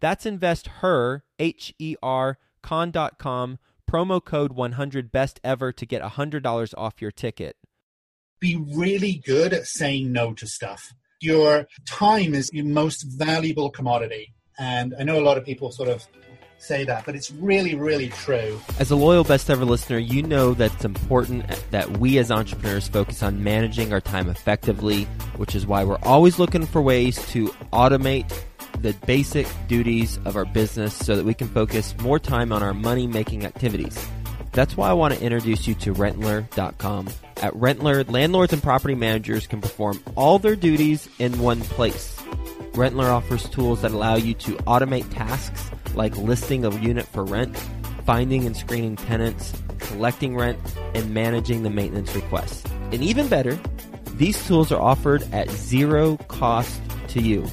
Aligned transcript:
That's 0.00 0.26
investher, 0.26 1.24
H 1.38 1.74
E 1.78 1.96
R, 2.02 2.38
con.com 2.62 3.58
promo 3.90 4.24
code 4.24 4.52
100 4.52 5.10
best 5.10 5.40
ever 5.42 5.72
to 5.72 5.84
get 5.84 6.00
$100 6.00 6.74
off 6.78 7.02
your 7.02 7.10
ticket. 7.10 7.56
Be 8.40 8.56
really 8.56 9.20
good 9.26 9.52
at 9.52 9.66
saying 9.66 10.12
no 10.12 10.32
to 10.34 10.46
stuff. 10.46 10.92
Your 11.20 11.66
time 11.86 12.34
is 12.34 12.48
your 12.52 12.64
most 12.64 13.02
valuable 13.02 13.68
commodity. 13.68 14.32
And 14.58 14.94
I 14.98 15.02
know 15.02 15.18
a 15.18 15.24
lot 15.24 15.36
of 15.36 15.44
people 15.44 15.72
sort 15.72 15.88
of 15.88 16.06
say 16.58 16.84
that, 16.84 17.04
but 17.04 17.16
it's 17.16 17.30
really, 17.32 17.74
really 17.74 18.10
true. 18.10 18.60
As 18.78 18.90
a 18.90 18.96
loyal 18.96 19.24
best 19.24 19.50
ever 19.50 19.64
listener, 19.64 19.98
you 19.98 20.22
know 20.22 20.54
that 20.54 20.72
it's 20.74 20.84
important 20.84 21.46
that 21.70 21.98
we 21.98 22.18
as 22.18 22.30
entrepreneurs 22.30 22.86
focus 22.88 23.22
on 23.22 23.42
managing 23.42 23.92
our 23.92 24.00
time 24.00 24.28
effectively, 24.28 25.04
which 25.36 25.54
is 25.54 25.66
why 25.66 25.84
we're 25.84 25.98
always 26.02 26.38
looking 26.38 26.64
for 26.64 26.80
ways 26.80 27.26
to 27.30 27.48
automate 27.72 28.30
the 28.82 28.94
basic 29.06 29.46
duties 29.68 30.18
of 30.24 30.36
our 30.36 30.44
business 30.44 30.94
so 30.94 31.16
that 31.16 31.24
we 31.24 31.34
can 31.34 31.48
focus 31.48 31.94
more 32.00 32.18
time 32.18 32.52
on 32.52 32.62
our 32.62 32.74
money 32.74 33.06
making 33.06 33.44
activities. 33.44 34.06
That's 34.52 34.76
why 34.76 34.90
I 34.90 34.94
want 34.94 35.14
to 35.14 35.22
introduce 35.22 35.68
you 35.68 35.74
to 35.76 35.94
Rentler.com. 35.94 37.08
At 37.36 37.54
Rentler, 37.54 38.10
landlords 38.10 38.52
and 38.52 38.62
property 38.62 38.94
managers 38.94 39.46
can 39.46 39.60
perform 39.60 40.02
all 40.16 40.38
their 40.38 40.56
duties 40.56 41.08
in 41.18 41.38
one 41.38 41.60
place. 41.60 42.16
Rentler 42.72 43.10
offers 43.10 43.48
tools 43.48 43.82
that 43.82 43.92
allow 43.92 44.16
you 44.16 44.34
to 44.34 44.56
automate 44.58 45.12
tasks 45.14 45.70
like 45.94 46.16
listing 46.16 46.64
a 46.64 46.74
unit 46.80 47.06
for 47.06 47.24
rent, 47.24 47.56
finding 48.04 48.46
and 48.46 48.56
screening 48.56 48.96
tenants, 48.96 49.52
collecting 49.78 50.36
rent, 50.36 50.58
and 50.94 51.12
managing 51.12 51.62
the 51.62 51.70
maintenance 51.70 52.14
requests. 52.14 52.64
And 52.92 53.02
even 53.02 53.28
better, 53.28 53.58
these 54.14 54.44
tools 54.46 54.72
are 54.72 54.80
offered 54.80 55.22
at 55.32 55.50
zero 55.50 56.16
cost 56.28 56.80
to 57.08 57.20
you. 57.20 57.46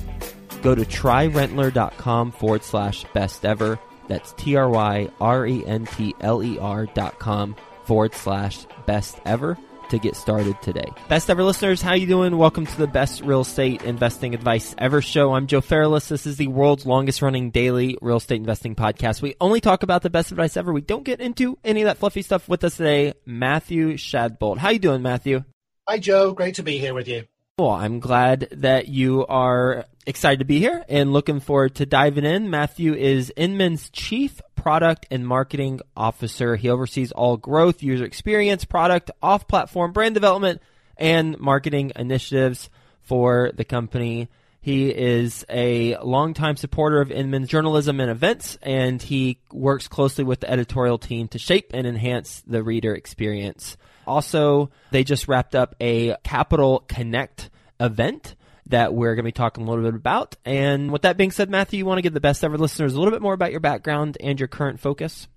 Go 0.62 0.76
to 0.76 0.82
tryrentler.com 0.84 2.32
forward 2.32 2.64
slash 2.64 3.06
best 3.14 3.46
ever. 3.46 3.80
That's 4.08 4.34
T 4.34 4.56
R 4.56 4.70
Y 4.70 5.10
R 5.20 5.46
E 5.46 5.66
N 5.66 5.86
T 5.86 6.16
L 6.22 6.44
E 6.44 6.58
R 6.60 6.86
dot 6.88 7.20
com 7.20 7.56
forward 7.86 8.14
slash 8.14 8.66
best 8.86 9.20
ever 9.26 9.58
to 9.90 10.00
get 10.00 10.16
started 10.16 10.62
today. 10.62 10.86
Best 11.08 11.30
ever 11.30 11.44
listeners, 11.44 11.82
how 11.82 11.94
you 11.94 12.08
doing? 12.08 12.38
Welcome 12.38 12.66
to 12.66 12.78
the 12.78 12.88
best 12.88 13.22
real 13.22 13.42
estate 13.42 13.84
investing 13.84 14.34
advice 14.34 14.76
ever 14.78 15.02
show. 15.02 15.34
I'm 15.34 15.48
Joe 15.48 15.62
Fairless. 15.62 16.10
This 16.10 16.26
is 16.26 16.36
the 16.38 16.48
world's 16.48 16.86
longest 16.86 17.22
running 17.22 17.52
daily 17.52 17.98
real 18.02 18.18
estate 18.18 18.38
investing 18.42 18.76
podcast. 18.76 19.22
We 19.22 19.36
only 19.40 19.62
talk 19.62 19.84
about 19.84 20.02
the 20.02 20.10
best 20.10 20.32
advice 20.32 20.58
ever. 20.58 20.74
We 20.74 20.82
don't 20.82 21.04
get 21.04 21.22
into 21.22 21.58
any 21.64 21.82
of 21.82 21.86
that 21.86 21.98
fluffy 21.98 22.22
stuff 22.22 22.50
with 22.50 22.64
us 22.66 22.76
today. 22.78 23.14
Matthew 23.26 23.94
Shadbolt. 23.94 24.58
How 24.58 24.70
you 24.70 24.80
doing, 24.80 25.02
Matthew? 25.02 25.44
Hi, 25.88 26.00
Joe. 26.00 26.34
Great 26.34 26.56
to 26.56 26.64
be 26.64 26.78
here 26.80 26.94
with 26.94 27.08
you. 27.08 27.24
Well, 27.60 27.72
I'm 27.72 28.00
glad 28.00 28.50
that 28.52 28.88
you 28.88 29.26
are 29.26 29.86
excited 30.06 30.38
to 30.38 30.46
be 30.46 30.60
here 30.60 30.86
and 30.88 31.12
looking 31.12 31.40
forward 31.40 31.74
to 31.78 31.88
diving 31.88 32.24
in. 32.24 32.52
Matthew 32.52 32.94
is 32.94 33.34
Inman's 33.36 33.90
Chief 33.90 34.40
Product 34.56 35.08
and 35.10 35.28
Marketing 35.28 35.80
Officer. 35.96 36.56
He 36.56 36.70
oversees 36.70 37.12
all 37.12 37.36
growth, 37.36 37.82
user 37.82 38.06
experience, 38.06 38.64
product, 38.64 39.10
off 39.24 39.48
platform 39.48 39.92
brand 39.92 40.14
development, 40.14 40.62
and 40.98 41.40
marketing 41.40 41.94
initiatives 41.96 42.70
for 43.02 43.52
the 43.56 43.66
company. 43.66 44.28
He 44.62 44.92
is 44.92 45.44
a 45.50 45.98
longtime 45.98 46.58
supporter 46.58 47.02
of 47.02 47.10
Inman's 47.10 47.50
journalism 47.50 48.00
and 48.00 48.12
events, 48.12 48.60
and 48.62 49.02
he 49.02 49.40
works 49.52 49.88
closely 49.88 50.24
with 50.24 50.42
the 50.42 50.52
editorial 50.52 51.00
team 51.00 51.28
to 51.30 51.40
shape 51.40 51.72
and 51.74 51.88
enhance 51.88 52.44
the 52.46 52.62
reader 52.62 52.94
experience. 52.94 53.78
Also, 54.08 54.72
they 54.92 55.04
just 55.04 55.28
wrapped 55.28 55.56
up 55.56 55.76
a 55.80 56.16
Capital 56.24 56.80
Connect 56.88 57.50
event 57.80 58.36
that 58.68 58.94
we're 58.94 59.16
going 59.16 59.24
to 59.24 59.28
be 59.28 59.32
talking 59.32 59.66
a 59.66 59.70
little 59.70 59.86
bit 59.86 59.96
about. 59.96 60.36
And 60.46 60.92
with 60.92 61.04
that 61.04 61.18
being 61.18 61.32
said, 61.32 61.50
Matthew, 61.50 61.78
you 61.78 61.86
want 61.86 62.00
to 62.00 62.02
give 62.02 62.14
the 62.14 62.20
best 62.20 62.44
ever 62.44 62.58
listeners 62.58 62.94
a 62.94 62.98
little 62.98 63.12
bit 63.14 63.22
more 63.22 63.34
about 63.34 63.52
your 63.52 63.60
background 63.60 64.18
and 64.20 64.40
your 64.40 64.48
current 64.48 64.80
focus? 64.80 65.28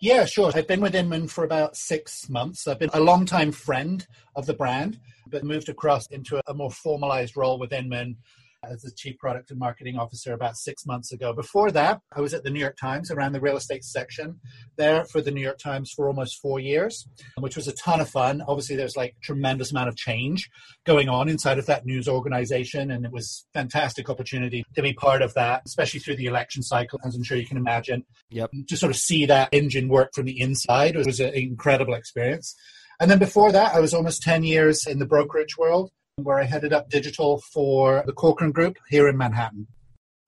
Yeah, 0.00 0.24
sure. 0.24 0.50
I've 0.54 0.66
been 0.66 0.80
with 0.80 0.94
Inman 0.94 1.28
for 1.28 1.44
about 1.44 1.76
six 1.76 2.28
months. 2.30 2.66
I've 2.66 2.78
been 2.78 2.90
a 2.94 3.00
long-time 3.00 3.52
friend 3.52 4.06
of 4.34 4.46
the 4.46 4.54
brand, 4.54 4.98
but 5.26 5.44
moved 5.44 5.68
across 5.68 6.06
into 6.06 6.40
a 6.46 6.54
more 6.54 6.70
formalized 6.70 7.36
role 7.36 7.58
with 7.58 7.72
Inman 7.72 8.16
as 8.62 8.82
the 8.82 8.90
chief 8.90 9.18
product 9.18 9.50
and 9.50 9.58
marketing 9.58 9.96
officer 9.96 10.32
about 10.32 10.56
six 10.56 10.84
months 10.84 11.12
ago. 11.12 11.32
Before 11.32 11.70
that, 11.70 12.00
I 12.14 12.20
was 12.20 12.34
at 12.34 12.44
the 12.44 12.50
New 12.50 12.60
York 12.60 12.76
Times 12.76 13.10
around 13.10 13.32
the 13.32 13.40
real 13.40 13.56
estate 13.56 13.84
section 13.84 14.40
there 14.76 15.04
for 15.04 15.20
the 15.20 15.30
New 15.30 15.40
York 15.40 15.58
Times 15.58 15.92
for 15.94 16.08
almost 16.08 16.40
four 16.40 16.60
years, 16.60 17.08
which 17.38 17.56
was 17.56 17.68
a 17.68 17.72
ton 17.72 18.00
of 18.00 18.08
fun. 18.08 18.42
Obviously, 18.46 18.76
there's 18.76 18.96
like 18.96 19.14
tremendous 19.22 19.70
amount 19.70 19.88
of 19.88 19.96
change 19.96 20.50
going 20.84 21.08
on 21.08 21.28
inside 21.28 21.58
of 21.58 21.66
that 21.66 21.86
news 21.86 22.08
organization, 22.08 22.90
and 22.90 23.04
it 23.04 23.12
was 23.12 23.46
fantastic 23.54 24.10
opportunity 24.10 24.64
to 24.74 24.82
be 24.82 24.92
part 24.92 25.22
of 25.22 25.32
that, 25.34 25.62
especially 25.66 26.00
through 26.00 26.16
the 26.16 26.26
election 26.26 26.62
cycle, 26.62 27.00
as 27.04 27.14
I'm 27.14 27.22
sure 27.22 27.38
you 27.38 27.46
can 27.46 27.56
imagine. 27.56 28.04
Yep. 28.30 28.50
To 28.68 28.76
sort 28.76 28.90
of 28.90 28.96
see 28.96 29.26
that 29.26 29.48
engine 29.52 29.88
work 29.88 30.10
from 30.14 30.26
the 30.26 30.40
inside 30.40 30.96
was 30.96 31.20
an 31.20 31.34
incredible 31.34 31.94
experience. 31.94 32.54
And 33.00 33.10
then 33.10 33.18
before 33.18 33.50
that, 33.52 33.74
I 33.74 33.80
was 33.80 33.94
almost 33.94 34.22
10 34.22 34.44
years 34.44 34.86
in 34.86 34.98
the 34.98 35.06
brokerage 35.06 35.56
world 35.56 35.90
where 36.16 36.38
I 36.38 36.44
headed 36.44 36.72
up 36.72 36.90
digital 36.90 37.40
for 37.52 38.02
the 38.06 38.12
Corcoran 38.12 38.52
Group 38.52 38.76
here 38.88 39.08
in 39.08 39.16
Manhattan. 39.16 39.66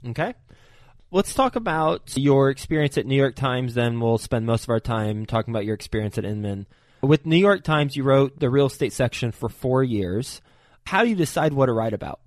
Okay. 0.06 0.34
Let's 1.10 1.34
talk 1.34 1.56
about 1.56 2.16
your 2.16 2.48
experience 2.48 2.96
at 2.96 3.04
New 3.04 3.16
York 3.16 3.36
Times, 3.36 3.74
then 3.74 4.00
we'll 4.00 4.18
spend 4.18 4.46
most 4.46 4.64
of 4.64 4.70
our 4.70 4.80
time 4.80 5.26
talking 5.26 5.52
about 5.52 5.66
your 5.66 5.74
experience 5.74 6.16
at 6.16 6.24
Inman. 6.24 6.66
With 7.02 7.26
New 7.26 7.36
York 7.36 7.64
Times, 7.64 7.96
you 7.96 8.02
wrote 8.02 8.38
the 8.38 8.48
real 8.48 8.66
estate 8.66 8.92
section 8.92 9.32
for 9.32 9.48
four 9.48 9.84
years. 9.84 10.40
How 10.86 11.02
do 11.02 11.10
you 11.10 11.16
decide 11.16 11.52
what 11.52 11.66
to 11.66 11.72
write 11.72 11.92
about? 11.92 12.20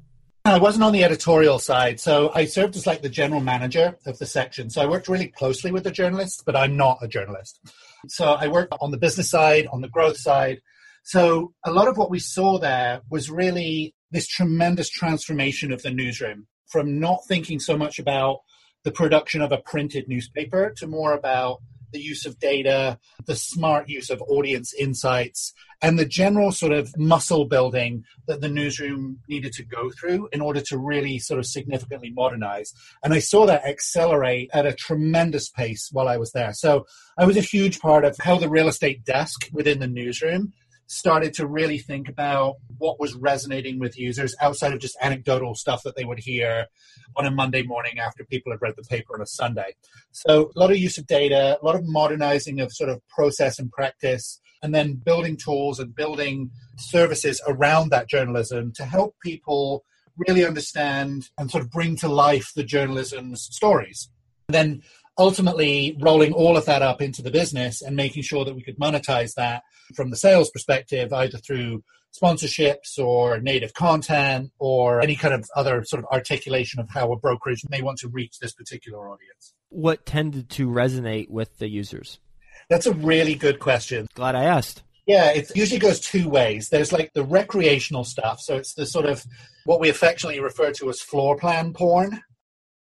I 0.46 0.60
wasn't 0.60 0.84
on 0.84 0.94
the 0.94 1.04
editorial 1.04 1.58
side, 1.58 2.00
so 2.00 2.32
I 2.36 2.46
served 2.46 2.76
as 2.76 2.86
like 2.86 3.02
the 3.02 3.10
general 3.10 3.42
manager 3.42 3.98
of 4.06 4.20
the 4.20 4.28
section. 4.28 4.70
So 4.70 4.80
I 4.80 4.86
worked 4.86 5.08
really 5.08 5.30
closely 5.30 5.72
with 5.72 5.84
the 5.84 5.92
journalists, 5.92 6.44
but 6.46 6.56
I'm 6.56 6.78
not 6.78 7.00
a 7.02 7.08
journalist. 7.08 7.60
So 8.08 8.34
I 8.34 8.48
worked 8.48 8.76
on 8.80 8.92
the 8.92 8.98
business 8.98 9.28
side, 9.28 9.66
on 9.74 9.82
the 9.82 9.90
growth 9.90 10.18
side, 10.18 10.62
so 11.06 11.54
a 11.64 11.72
lot 11.72 11.88
of 11.88 11.98
what 11.98 12.10
we 12.10 12.18
saw 12.18 12.58
there 12.58 13.02
was 13.12 13.30
really 13.30 13.94
this 14.10 14.28
tremendous 14.28 14.90
transformation 14.90 15.72
of 15.72 15.84
the 15.84 15.92
newsroom 15.92 16.48
from 16.66 17.00
not 17.00 17.20
thinking 17.28 17.60
so 17.60 17.78
much 17.78 18.00
about 18.00 18.40
the 18.84 18.92
production 18.92 19.42
of 19.42 19.52
a 19.52 19.60
printed 19.60 20.08
newspaper 20.08 20.74
to 20.78 20.88
more 20.88 21.14
about 21.14 21.60
the 21.92 22.02
use 22.02 22.26
of 22.26 22.40
data, 22.40 22.98
the 23.26 23.36
smart 23.36 23.88
use 23.88 24.10
of 24.10 24.22
audience 24.24 24.74
insights, 24.74 25.54
and 25.80 26.00
the 26.00 26.06
general 26.06 26.52
sort 26.52 26.72
of 26.72 26.92
muscle 26.98 27.46
building 27.46 28.04
that 28.28 28.42
the 28.42 28.50
newsroom 28.50 29.20
needed 29.30 29.54
to 29.54 29.64
go 29.64 29.92
through 29.92 30.28
in 30.34 30.42
order 30.42 30.60
to 30.60 30.78
really 30.78 31.20
sort 31.20 31.40
of 31.40 31.46
significantly 31.46 32.10
modernize. 32.10 32.74
And 33.04 33.14
I 33.14 33.20
saw 33.20 33.46
that 33.46 33.64
accelerate 33.64 34.50
at 34.54 34.66
a 34.66 34.74
tremendous 34.74 35.50
pace 35.50 35.90
while 35.92 36.08
I 36.08 36.18
was 36.18 36.32
there. 36.32 36.54
So 36.54 36.88
I 37.18 37.26
was 37.26 37.38
a 37.38 37.42
huge 37.42 37.80
part 37.80 38.04
of 38.04 38.18
how 38.20 38.40
the 38.40 38.50
real 38.50 38.68
estate 38.68 39.06
desk 39.06 39.48
within 39.54 39.80
the 39.80 39.88
newsroom 39.88 40.54
started 40.88 41.34
to 41.34 41.48
really 41.48 41.78
think 41.78 42.08
about 42.08 42.56
what 42.78 43.00
was 43.00 43.16
resonating 43.16 43.80
with 43.80 43.98
users 43.98 44.36
outside 44.40 44.74
of 44.74 44.80
just 44.80 44.98
anecdotal 45.02 45.56
stuff 45.56 45.82
that 45.84 45.96
they 45.96 46.06
would 46.06 46.20
hear 46.20 46.68
on 47.16 47.26
a 47.26 47.32
Monday 47.32 47.64
morning 47.64 48.00
after 48.00 48.24
people 48.24 48.52
had 48.52 48.62
read 48.62 48.76
the 48.78 48.84
paper 48.84 49.16
on 49.16 49.22
a 49.22 49.26
Sunday. 49.26 49.76
So, 50.12 50.52
a 50.56 50.60
lot 50.60 50.72
of 50.72 50.78
use 50.78 50.98
of 50.98 51.08
data, 51.08 51.58
a 51.62 51.66
lot 51.66 51.76
of 51.76 51.86
modernizing 51.86 52.60
of 52.60 52.72
sort 52.72 52.90
of 52.90 53.02
process 53.08 53.58
and 53.58 53.72
practice, 53.72 54.40
and 54.62 54.74
then 54.74 54.94
building 54.94 55.38
tools 55.38 55.80
and 55.80 55.96
building 55.96 56.52
services 56.78 57.42
around 57.48 57.90
that 57.90 58.10
journalism 58.10 58.72
to 58.74 58.86
help 58.86 59.16
people 59.24 59.84
really 60.18 60.46
understand 60.46 61.30
and 61.38 61.52
sort 61.52 61.64
of 61.64 61.72
bring 61.72 61.96
to 61.98 62.08
life 62.08 62.52
the 62.56 62.64
journalism's 62.64 63.48
stories. 63.52 64.10
And 64.48 64.56
then 64.56 64.82
ultimately 65.18 65.98
rolling 66.02 66.34
all 66.34 66.58
of 66.58 66.66
that 66.66 66.82
up 66.82 67.02
into 67.02 67.22
the 67.22 67.32
business 67.32 67.82
and 67.82 67.96
making 67.96 68.24
sure 68.24 68.46
that 68.46 68.56
we 68.56 68.64
could 68.64 68.78
monetize 68.78 69.34
that 69.36 69.64
from 69.96 70.10
the 70.10 70.18
sales 70.18 70.50
perspective, 70.50 71.14
either 71.14 71.38
through 71.38 71.84
sponsorships 72.16 72.98
or 72.98 73.40
native 73.40 73.74
content 73.74 74.52
or 74.60 75.02
any 75.02 75.16
kind 75.16 75.34
of 75.34 75.46
other 75.56 75.84
sort 75.84 76.04
of 76.04 76.10
articulation 76.12 76.80
of 76.80 76.90
how 76.90 77.12
a 77.12 77.18
brokerage 77.18 77.64
may 77.70 77.82
want 77.82 77.98
to 78.00 78.08
reach 78.08 78.40
this 78.40 78.54
particular 78.54 79.10
audience. 79.10 79.54
What 79.70 80.06
tended 80.06 80.50
to 80.52 80.68
resonate 80.70 81.30
with 81.30 81.58
the 81.58 81.68
users? 81.68 82.20
That's 82.70 82.86
a 82.86 82.94
really 82.94 83.36
good 83.36 83.60
question. 83.60 84.08
Glad 84.14 84.36
I 84.36 84.46
asked. 84.46 84.84
Yeah, 85.06 85.32
it 85.32 85.52
usually 85.56 85.80
goes 85.80 86.00
two 86.00 86.28
ways. 86.30 86.70
There's 86.70 86.92
like 86.92 87.14
the 87.14 87.24
recreational 87.24 88.04
stuff. 88.04 88.40
So 88.40 88.56
it's 88.56 88.74
the 88.74 88.86
sort 88.86 89.06
of 89.06 89.24
what 89.66 89.80
we 89.80 89.90
affectionately 89.90 90.42
refer 90.42 90.72
to 90.72 90.90
as 90.90 91.02
floor 91.02 91.38
plan 91.38 91.74
porn. 91.74 92.22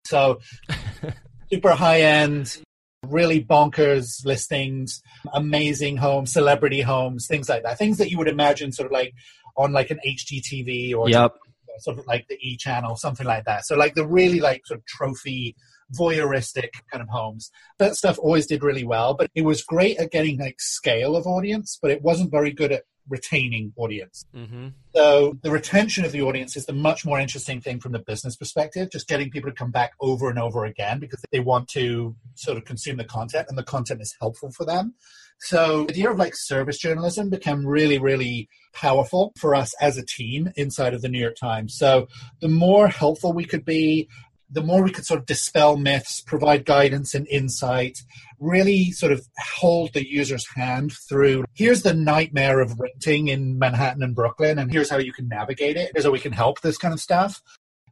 So 0.05 0.41
super 1.53 1.73
high 1.73 2.01
end, 2.01 2.59
really 3.07 3.45
bonkers 3.45 4.25
listings, 4.25 5.03
amazing 5.35 5.99
homes, 5.99 6.33
celebrity 6.33 6.81
homes, 6.81 7.27
things 7.27 7.49
like 7.49 7.63
that. 7.63 7.77
Things 7.77 7.99
that 7.99 8.11
you 8.11 8.19
would 8.19 8.29
imagine 8.29 8.73
sort 8.73 8.87
of 8.87 8.93
like 8.93 9.13
on 9.57 9.73
like 9.73 9.91
an 9.91 10.01
HGTV 10.07 10.95
or 10.95 11.11
yep. 11.11 11.35
sort 11.81 11.99
of 11.99 12.07
like 12.07 12.27
the 12.29 12.39
E 12.41 12.57
channel, 12.57 12.97
something 12.97 13.27
like 13.27 13.45
that. 13.45 13.67
So 13.67 13.77
like 13.77 13.95
the 13.95 14.07
really 14.07 14.41
like 14.41 14.63
sort 14.65 14.81
of 14.81 14.87
trophy 14.87 15.55
voyeuristic 15.95 16.71
kind 16.91 17.03
of 17.03 17.09
homes. 17.11 17.51
That 17.79 17.97
stuff 17.97 18.19
always 18.19 18.47
did 18.47 18.63
really 18.63 18.85
well, 18.85 19.13
but 19.15 19.31
it 19.35 19.45
was 19.45 19.63
great 19.63 19.99
at 19.99 20.11
getting 20.11 20.39
like 20.39 20.57
scale 20.59 21.17
of 21.17 21.27
audience, 21.27 21.79
but 21.81 21.91
it 21.91 22.01
wasn't 22.01 22.31
very 22.31 22.51
good 22.51 22.73
at 22.73 22.85
retaining 23.09 23.73
audience. 23.77 24.25
Mm-hmm. 24.35 24.69
So 24.95 25.37
the 25.43 25.51
retention 25.51 26.05
of 26.05 26.13
the 26.13 26.23
audience 26.23 26.57
is 26.57 26.67
the 26.67 26.73
much 26.73 27.05
more 27.05 27.19
interesting 27.19 27.61
thing 27.61 27.81
from 27.81 27.93
the 27.93 27.99
business 27.99 28.37
perspective, 28.37 28.91
just 28.91 29.09
getting 29.09 29.31
people 29.31 29.51
to 29.51 29.57
come 29.57 29.71
back 29.71 29.93
over 30.01 30.29
and 30.29 30.39
over 30.39 30.65
again 30.65 30.99
because 30.99 31.23
they 31.31 31.41
want 31.41 31.69
to 31.69 32.15
sort 32.35 32.59
of 32.59 32.65
consume 32.65 32.97
the 32.97 33.05
content 33.05 33.47
and 33.49 33.59
the 33.59 33.63
content 33.63 34.01
is 34.01 34.15
helpful 34.21 34.51
for 34.51 34.65
them. 34.65 34.95
So 35.41 35.85
the 35.85 35.93
idea 35.93 36.11
of 36.11 36.19
like 36.19 36.37
service 36.37 36.79
journalism 36.79 37.29
became 37.29 37.67
really, 37.67 37.99
really 37.99 38.49
powerful 38.73 39.33
for 39.37 39.55
us 39.55 39.75
as 39.81 39.99
a 39.99 40.07
team 40.07 40.53
inside 40.57 40.95
of 40.95 41.03
the 41.03 41.09
New 41.09 41.19
York 41.19 41.37
Times. 41.37 41.77
So 41.77 42.07
the 42.41 42.49
more 42.49 42.87
helpful 42.87 43.33
we 43.33 43.45
could 43.45 43.65
be, 43.65 44.09
the 44.53 44.63
more 44.63 44.83
we 44.83 44.91
could 44.91 45.07
sort 45.07 45.19
of 45.19 45.27
dispel 45.27 45.77
myths, 45.77 46.21
provide 46.21 46.65
guidance 46.67 47.15
and 47.15 47.27
insight, 47.29 47.99
really 48.39 48.91
sort 48.91 49.13
of 49.13 49.27
hold 49.57 49.93
the 49.95 50.09
user's 50.09 50.47
hand 50.55 50.93
through 51.09 51.45
here's 51.55 51.83
the 51.83 51.95
nightmare 51.95 52.61
of 52.61 52.79
renting 52.79 53.29
in 53.29 53.59
Manhattan 53.59 54.03
and 54.03 54.15
Brooklyn, 54.15 54.59
and 54.59 54.71
here's 54.71 54.91
how 54.91 54.99
you 54.99 55.13
can 55.13 55.29
navigate 55.29 55.77
it, 55.77 55.91
here's 55.95 56.05
how 56.05 56.11
we 56.11 56.19
can 56.19 56.33
help 56.33 56.61
this 56.61 56.79
kind 56.79 56.93
of 56.93 57.01
stuff. 57.01 57.41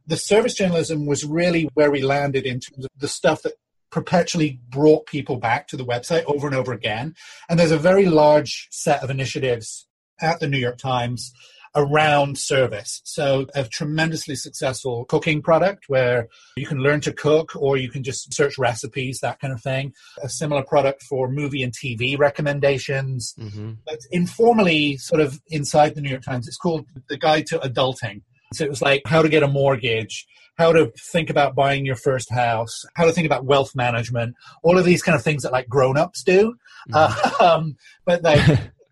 The 0.05 0.17
service 0.17 0.55
journalism 0.55 1.05
was 1.05 1.25
really 1.25 1.69
where 1.73 1.91
we 1.91 2.01
landed 2.01 2.45
in 2.45 2.59
terms 2.59 2.85
of 2.85 2.91
the 2.97 3.07
stuff 3.07 3.41
that 3.43 3.53
perpetually 3.91 4.59
brought 4.69 5.05
people 5.05 5.37
back 5.37 5.67
to 5.67 5.77
the 5.77 5.85
website 5.85 6.23
over 6.25 6.47
and 6.47 6.55
over 6.55 6.73
again. 6.73 7.13
And 7.49 7.59
there's 7.59 7.71
a 7.71 7.77
very 7.77 8.05
large 8.05 8.67
set 8.71 9.03
of 9.03 9.09
initiatives 9.09 9.87
at 10.21 10.39
the 10.39 10.47
New 10.47 10.57
York 10.57 10.77
Times 10.77 11.33
around 11.75 12.37
service. 12.37 13.01
So 13.03 13.47
a 13.55 13.63
tremendously 13.63 14.35
successful 14.35 15.05
cooking 15.05 15.41
product 15.41 15.85
where 15.87 16.27
you 16.57 16.65
can 16.65 16.79
learn 16.79 17.01
to 17.01 17.13
cook 17.13 17.55
or 17.55 17.77
you 17.77 17.89
can 17.89 18.03
just 18.03 18.33
search 18.33 18.57
recipes, 18.57 19.19
that 19.21 19.39
kind 19.39 19.53
of 19.53 19.61
thing. 19.61 19.93
A 20.21 20.29
similar 20.29 20.63
product 20.63 21.03
for 21.03 21.29
movie 21.29 21.63
and 21.63 21.73
TV 21.73 22.17
recommendations. 22.17 23.33
Mm-hmm. 23.39 23.71
But 23.85 23.99
informally, 24.11 24.97
sort 24.97 25.21
of 25.21 25.39
inside 25.47 25.95
the 25.95 26.01
New 26.01 26.09
York 26.09 26.23
Times, 26.23 26.47
it's 26.47 26.57
called 26.57 26.85
The 27.07 27.17
Guide 27.17 27.45
to 27.47 27.59
Adulting. 27.59 28.21
So 28.53 28.65
it 28.65 28.69
was 28.69 28.81
like 28.81 29.03
how 29.05 29.21
to 29.21 29.29
get 29.29 29.43
a 29.43 29.47
mortgage, 29.47 30.27
how 30.57 30.73
to 30.73 30.91
think 31.11 31.29
about 31.29 31.55
buying 31.55 31.85
your 31.85 31.95
first 31.95 32.29
house, 32.29 32.83
how 32.95 33.05
to 33.05 33.13
think 33.13 33.25
about 33.25 33.45
wealth 33.45 33.75
management, 33.75 34.35
all 34.61 34.77
of 34.77 34.83
these 34.83 35.01
kind 35.01 35.15
of 35.15 35.23
things 35.23 35.43
that 35.43 35.53
like 35.53 35.69
grown-ups 35.69 36.23
do. 36.23 36.55
Mm-hmm. 36.91 37.43
Uh, 37.43 37.45
um, 37.55 37.77
but 38.05 38.23
like 38.23 38.41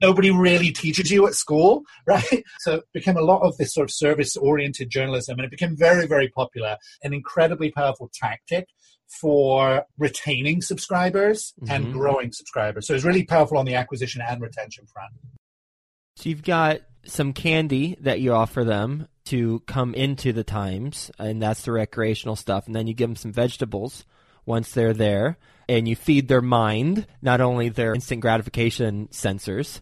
nobody 0.02 0.32
really 0.32 0.72
teaches 0.72 1.12
you 1.12 1.28
at 1.28 1.34
school, 1.34 1.84
right? 2.08 2.44
So 2.60 2.76
it 2.76 2.84
became 2.94 3.18
a 3.18 3.22
lot 3.22 3.42
of 3.42 3.58
this 3.58 3.74
sort 3.74 3.90
of 3.90 3.94
service 3.94 4.36
oriented 4.38 4.90
journalism 4.90 5.38
and 5.38 5.46
it 5.46 5.52
became 5.52 5.76
very, 5.78 6.08
very 6.08 6.30
popular, 6.30 6.78
an 7.04 7.14
incredibly 7.14 7.72
powerful 7.72 8.10
tactic 8.14 8.68
for 9.22 9.86
retaining 9.98 10.62
subscribers 10.62 11.54
mm-hmm. 11.62 11.72
and 11.72 11.94
growing 11.94 12.32
subscribers. 12.32 12.88
So 12.88 12.94
it's 12.94 13.04
really 13.04 13.26
powerful 13.26 13.58
on 13.58 13.66
the 13.66 13.76
acquisition 13.76 14.22
and 14.28 14.42
retention 14.42 14.86
front. 14.86 15.14
So 16.16 16.30
you've 16.30 16.44
got 16.44 16.82
some 17.06 17.34
candy 17.34 17.98
that 18.02 18.20
you 18.20 18.34
offer 18.34 18.64
them 18.64 19.08
to 19.26 19.62
come 19.68 19.94
into 19.94 20.34
the 20.34 20.44
Times, 20.44 21.12
and 21.20 21.42
that's 21.42 21.64
the 21.64 21.72
recreational 21.72 22.36
stuff. 22.36 22.66
And 22.66 22.76
then 22.76 22.88
you 22.88 22.94
give 22.94 23.10
them 23.10 23.16
some 23.16 23.32
vegetables 23.32 24.06
once 24.46 24.72
they're 24.72 24.94
there 24.94 25.38
and 25.68 25.88
you 25.88 25.96
feed 25.96 26.28
their 26.28 26.42
mind, 26.42 27.06
not 27.22 27.42
only 27.42 27.70
their 27.70 27.94
instant 27.94 28.22
gratification 28.22 29.08
sensors. 29.12 29.82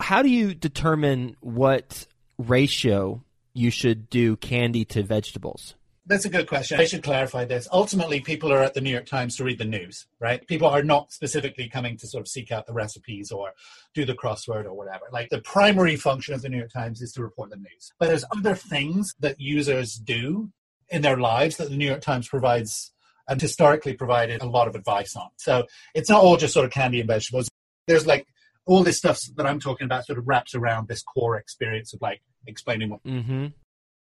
How 0.00 0.22
do 0.22 0.28
you 0.28 0.54
determine 0.54 1.36
what 1.40 2.06
ratio 2.38 3.24
you 3.52 3.70
should 3.70 4.08
do 4.10 4.36
candy 4.36 4.84
to 4.86 5.02
vegetables? 5.02 5.74
That's 6.06 6.26
a 6.26 6.30
good 6.30 6.46
question. 6.46 6.78
I 6.78 6.84
should 6.84 7.02
clarify 7.02 7.46
this. 7.46 7.66
Ultimately, 7.72 8.20
people 8.20 8.52
are 8.52 8.62
at 8.62 8.74
the 8.74 8.82
New 8.82 8.90
York 8.90 9.06
Times 9.06 9.36
to 9.36 9.44
read 9.44 9.58
the 9.58 9.64
news, 9.64 10.06
right? 10.20 10.46
People 10.46 10.68
are 10.68 10.82
not 10.82 11.12
specifically 11.12 11.68
coming 11.68 11.96
to 11.96 12.06
sort 12.06 12.20
of 12.20 12.28
seek 12.28 12.52
out 12.52 12.66
the 12.66 12.74
recipes 12.74 13.32
or 13.32 13.52
do 13.94 14.04
the 14.04 14.14
crossword 14.14 14.66
or 14.66 14.74
whatever. 14.74 15.06
Like 15.10 15.30
the 15.30 15.40
primary 15.40 15.96
function 15.96 16.34
of 16.34 16.42
the 16.42 16.50
New 16.50 16.58
York 16.58 16.72
Times 16.72 17.00
is 17.00 17.12
to 17.12 17.22
report 17.22 17.50
the 17.50 17.56
news. 17.56 17.90
But 17.98 18.08
there's 18.08 18.24
other 18.36 18.54
things 18.54 19.14
that 19.20 19.40
users 19.40 19.94
do 19.94 20.50
in 20.90 21.00
their 21.00 21.16
lives 21.16 21.56
that 21.56 21.70
the 21.70 21.76
New 21.76 21.86
York 21.86 22.02
Times 22.02 22.28
provides 22.28 22.92
and 23.28 23.40
historically 23.40 23.94
provided 23.94 24.42
a 24.42 24.46
lot 24.46 24.68
of 24.68 24.74
advice 24.74 25.16
on. 25.16 25.28
So 25.36 25.64
it's 25.94 26.10
not 26.10 26.22
all 26.22 26.36
just 26.36 26.54
sort 26.54 26.66
of 26.66 26.72
candy 26.72 27.00
and 27.00 27.08
vegetables. 27.08 27.48
There's 27.86 28.06
like 28.06 28.26
all 28.66 28.82
this 28.82 28.98
stuff 28.98 29.20
that 29.36 29.46
I'm 29.46 29.60
talking 29.60 29.84
about 29.84 30.06
sort 30.06 30.18
of 30.18 30.26
wraps 30.26 30.54
around 30.54 30.88
this 30.88 31.02
core 31.02 31.36
experience 31.36 31.92
of 31.94 32.00
like 32.00 32.22
explaining 32.46 32.90
what. 32.90 33.04
Mm-hmm. 33.04 33.46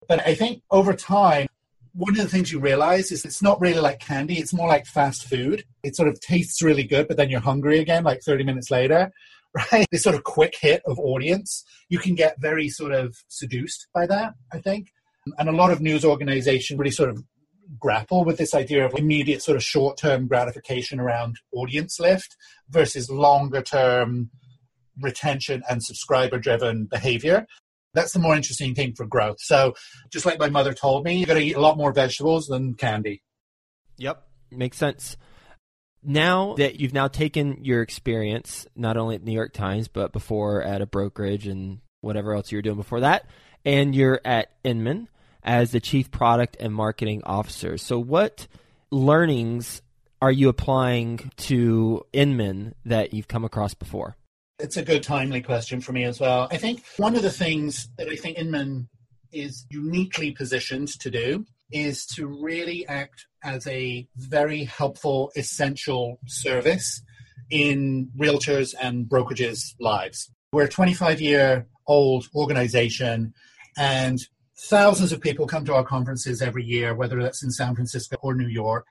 But 0.09 0.26
I 0.26 0.35
think 0.35 0.62
over 0.70 0.94
time, 0.94 1.49
one 1.93 2.11
of 2.12 2.23
the 2.23 2.29
things 2.29 2.53
you 2.53 2.61
realize 2.61 3.11
is 3.11 3.25
it's 3.25 3.43
not 3.43 3.61
really 3.61 3.81
like 3.81 3.99
candy. 3.99 4.38
It's 4.38 4.55
more 4.55 4.69
like 4.69 4.87
fast 4.87 5.29
food. 5.29 5.65
It 5.82 5.97
sort 5.97 6.09
of 6.09 6.20
tastes 6.20 6.62
really 6.62 6.85
good, 6.85 7.09
but 7.09 7.17
then 7.17 7.31
you're 7.31 7.41
hungry 7.41 7.79
again 7.81 8.05
like 8.05 8.20
30 8.23 8.44
minutes 8.44 8.70
later, 8.70 9.11
right? 9.73 9.87
This 9.91 10.03
sort 10.03 10.15
of 10.15 10.25
quick 10.25 10.55
hit 10.61 10.82
of 10.87 10.99
audience. 10.99 11.65
You 11.88 11.99
can 11.99 12.15
get 12.15 12.41
very 12.41 12.69
sort 12.69 12.93
of 12.93 13.17
seduced 13.29 13.88
by 13.94 14.06
that, 14.06 14.35
I 14.53 14.59
think. 14.61 14.93
And 15.38 15.49
a 15.49 15.53
lot 15.53 15.70
of 15.70 15.81
news 15.81 16.05
organizations 16.05 16.79
really 16.79 16.91
sort 16.91 17.11
of 17.11 17.23
grapple 17.79 18.25
with 18.25 18.38
this 18.38 18.55
idea 18.55 18.85
of 18.85 18.94
immediate 18.94 19.43
sort 19.43 19.56
of 19.56 19.62
short 19.62 19.97
term 19.99 20.26
gratification 20.26 21.00
around 21.00 21.37
audience 21.53 21.99
lift 22.00 22.37
versus 22.70 23.11
longer 23.11 23.62
term 23.62 24.31
retention 25.00 25.63
and 25.69 25.82
subscriber 25.82 26.39
driven 26.39 26.87
behavior. 26.87 27.46
That's 27.94 28.13
the 28.13 28.19
more 28.19 28.37
interesting 28.37 28.75
thing 28.75 28.94
for 28.94 29.06
growth. 29.06 29.39
So, 29.41 29.75
just 30.10 30.27
like 30.27 30.39
my 30.39 30.51
mother 30.51 30.75
told 30.75 31.05
me, 31.05 31.17
you 31.17 31.27
got 31.27 31.34
to 31.34 31.41
eat 31.41 31.56
a 31.56 31.60
lot 31.60 31.77
more 31.77 31.93
vegetables 31.93 32.46
than 32.46 32.75
candy. 32.75 33.22
Yep, 33.96 34.22
makes 34.51 34.77
sense. 34.77 35.17
Now 36.03 36.55
that 36.55 36.79
you've 36.79 36.94
now 36.94 37.08
taken 37.08 37.65
your 37.65 37.82
experience, 37.82 38.67
not 38.77 38.96
only 38.96 39.17
at 39.17 39.22
the 39.22 39.27
New 39.27 39.34
York 39.34 39.53
Times, 39.53 39.89
but 39.89 40.13
before 40.13 40.63
at 40.63 40.81
a 40.81 40.87
brokerage 40.87 41.46
and 41.46 41.81
whatever 42.01 42.34
else 42.34 42.53
you 42.53 42.58
were 42.58 42.63
doing 42.63 42.77
before 42.77 43.01
that, 43.01 43.27
and 43.65 43.94
you're 43.94 44.20
at 44.25 44.53
Inman, 44.63 45.08
as 45.48 45.70
the 45.70 45.81
Chief 45.81 46.10
Product 46.10 46.58
and 46.60 46.74
Marketing 46.74 47.22
Officer. 47.24 47.78
So, 47.78 47.98
what 47.98 48.46
learnings 48.90 49.81
are 50.20 50.31
you 50.31 50.50
applying 50.50 51.32
to 51.38 52.05
Inman 52.12 52.74
that 52.84 53.14
you've 53.14 53.28
come 53.28 53.44
across 53.44 53.72
before? 53.72 54.17
It's 54.58 54.76
a 54.76 54.82
good, 54.82 55.02
timely 55.02 55.40
question 55.40 55.81
for 55.81 55.93
me 55.93 56.05
as 56.05 56.20
well. 56.20 56.48
I 56.50 56.58
think 56.58 56.84
one 56.98 57.17
of 57.17 57.22
the 57.22 57.31
things 57.31 57.88
that 57.96 58.08
I 58.08 58.17
think 58.17 58.36
Inman 58.36 58.90
is 59.32 59.64
uniquely 59.70 60.32
positioned 60.32 60.88
to 61.00 61.10
do 61.10 61.46
is 61.72 62.05
to 62.06 62.26
really 62.26 62.86
act 62.86 63.26
as 63.43 63.67
a 63.67 64.06
very 64.17 64.64
helpful, 64.64 65.32
essential 65.34 66.19
service 66.26 67.00
in 67.50 68.10
realtors 68.19 68.74
and 68.78 69.06
brokerages' 69.06 69.74
lives. 69.81 70.31
We're 70.52 70.64
a 70.64 70.69
25 70.69 71.22
year 71.22 71.67
old 71.86 72.26
organization, 72.34 73.32
and 73.78 74.19
thousands 74.58 75.12
of 75.12 75.20
people 75.20 75.46
come 75.46 75.65
to 75.65 75.74
our 75.74 75.84
conferences 75.84 76.43
every 76.43 76.65
year, 76.65 76.94
whether 76.94 77.22
that's 77.22 77.43
in 77.43 77.50
San 77.50 77.74
Francisco 77.74 78.17
or 78.22 78.34
New 78.34 78.48
York, 78.48 78.86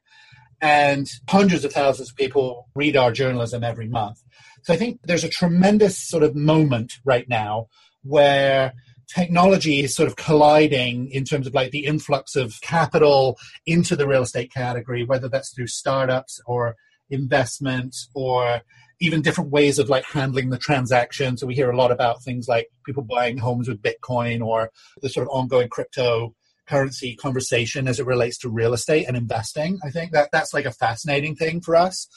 and 0.61 1.07
hundreds 1.29 1.65
of 1.65 1.73
thousands 1.73 2.09
of 2.09 2.15
people 2.15 2.67
read 2.75 2.95
our 2.95 3.11
journalism 3.11 3.63
every 3.63 3.87
month. 3.87 4.23
So 4.63 4.73
I 4.73 4.77
think 4.77 4.99
there's 5.03 5.23
a 5.23 5.29
tremendous 5.29 5.97
sort 5.97 6.23
of 6.23 6.35
moment 6.35 6.93
right 7.05 7.27
now 7.29 7.67
where 8.03 8.73
technology 9.13 9.81
is 9.81 9.95
sort 9.95 10.07
of 10.07 10.15
colliding 10.15 11.09
in 11.11 11.23
terms 11.23 11.47
of 11.47 11.53
like 11.53 11.71
the 11.71 11.85
influx 11.85 12.35
of 12.35 12.59
capital 12.61 13.37
into 13.65 13.95
the 13.95 14.07
real 14.07 14.23
estate 14.23 14.51
category, 14.53 15.03
whether 15.03 15.29
that's 15.29 15.53
through 15.53 15.67
startups 15.67 16.41
or 16.45 16.75
investment 17.09 17.95
or 18.13 18.61
even 18.99 19.21
different 19.21 19.51
ways 19.51 19.79
of 19.79 19.89
like 19.89 20.05
handling 20.05 20.49
the 20.49 20.57
transaction. 20.57 21.37
So 21.37 21.47
we 21.47 21.55
hear 21.55 21.69
a 21.69 21.77
lot 21.77 21.91
about 21.91 22.23
things 22.23 22.47
like 22.47 22.67
people 22.85 23.03
buying 23.03 23.37
homes 23.37 23.67
with 23.67 23.81
Bitcoin 23.81 24.43
or 24.43 24.71
the 25.01 25.09
sort 25.09 25.27
of 25.27 25.33
ongoing 25.33 25.69
crypto 25.69 26.33
currency 26.67 27.15
conversation 27.15 27.87
as 27.87 27.99
it 27.99 28.05
relates 28.05 28.37
to 28.39 28.49
real 28.49 28.73
estate 28.73 29.05
and 29.07 29.15
investing. 29.15 29.79
I 29.83 29.89
think 29.89 30.11
that 30.11 30.29
that's 30.31 30.53
like 30.53 30.65
a 30.65 30.71
fascinating 30.71 31.35
thing 31.35 31.61
for 31.61 31.75
us. 31.75 32.07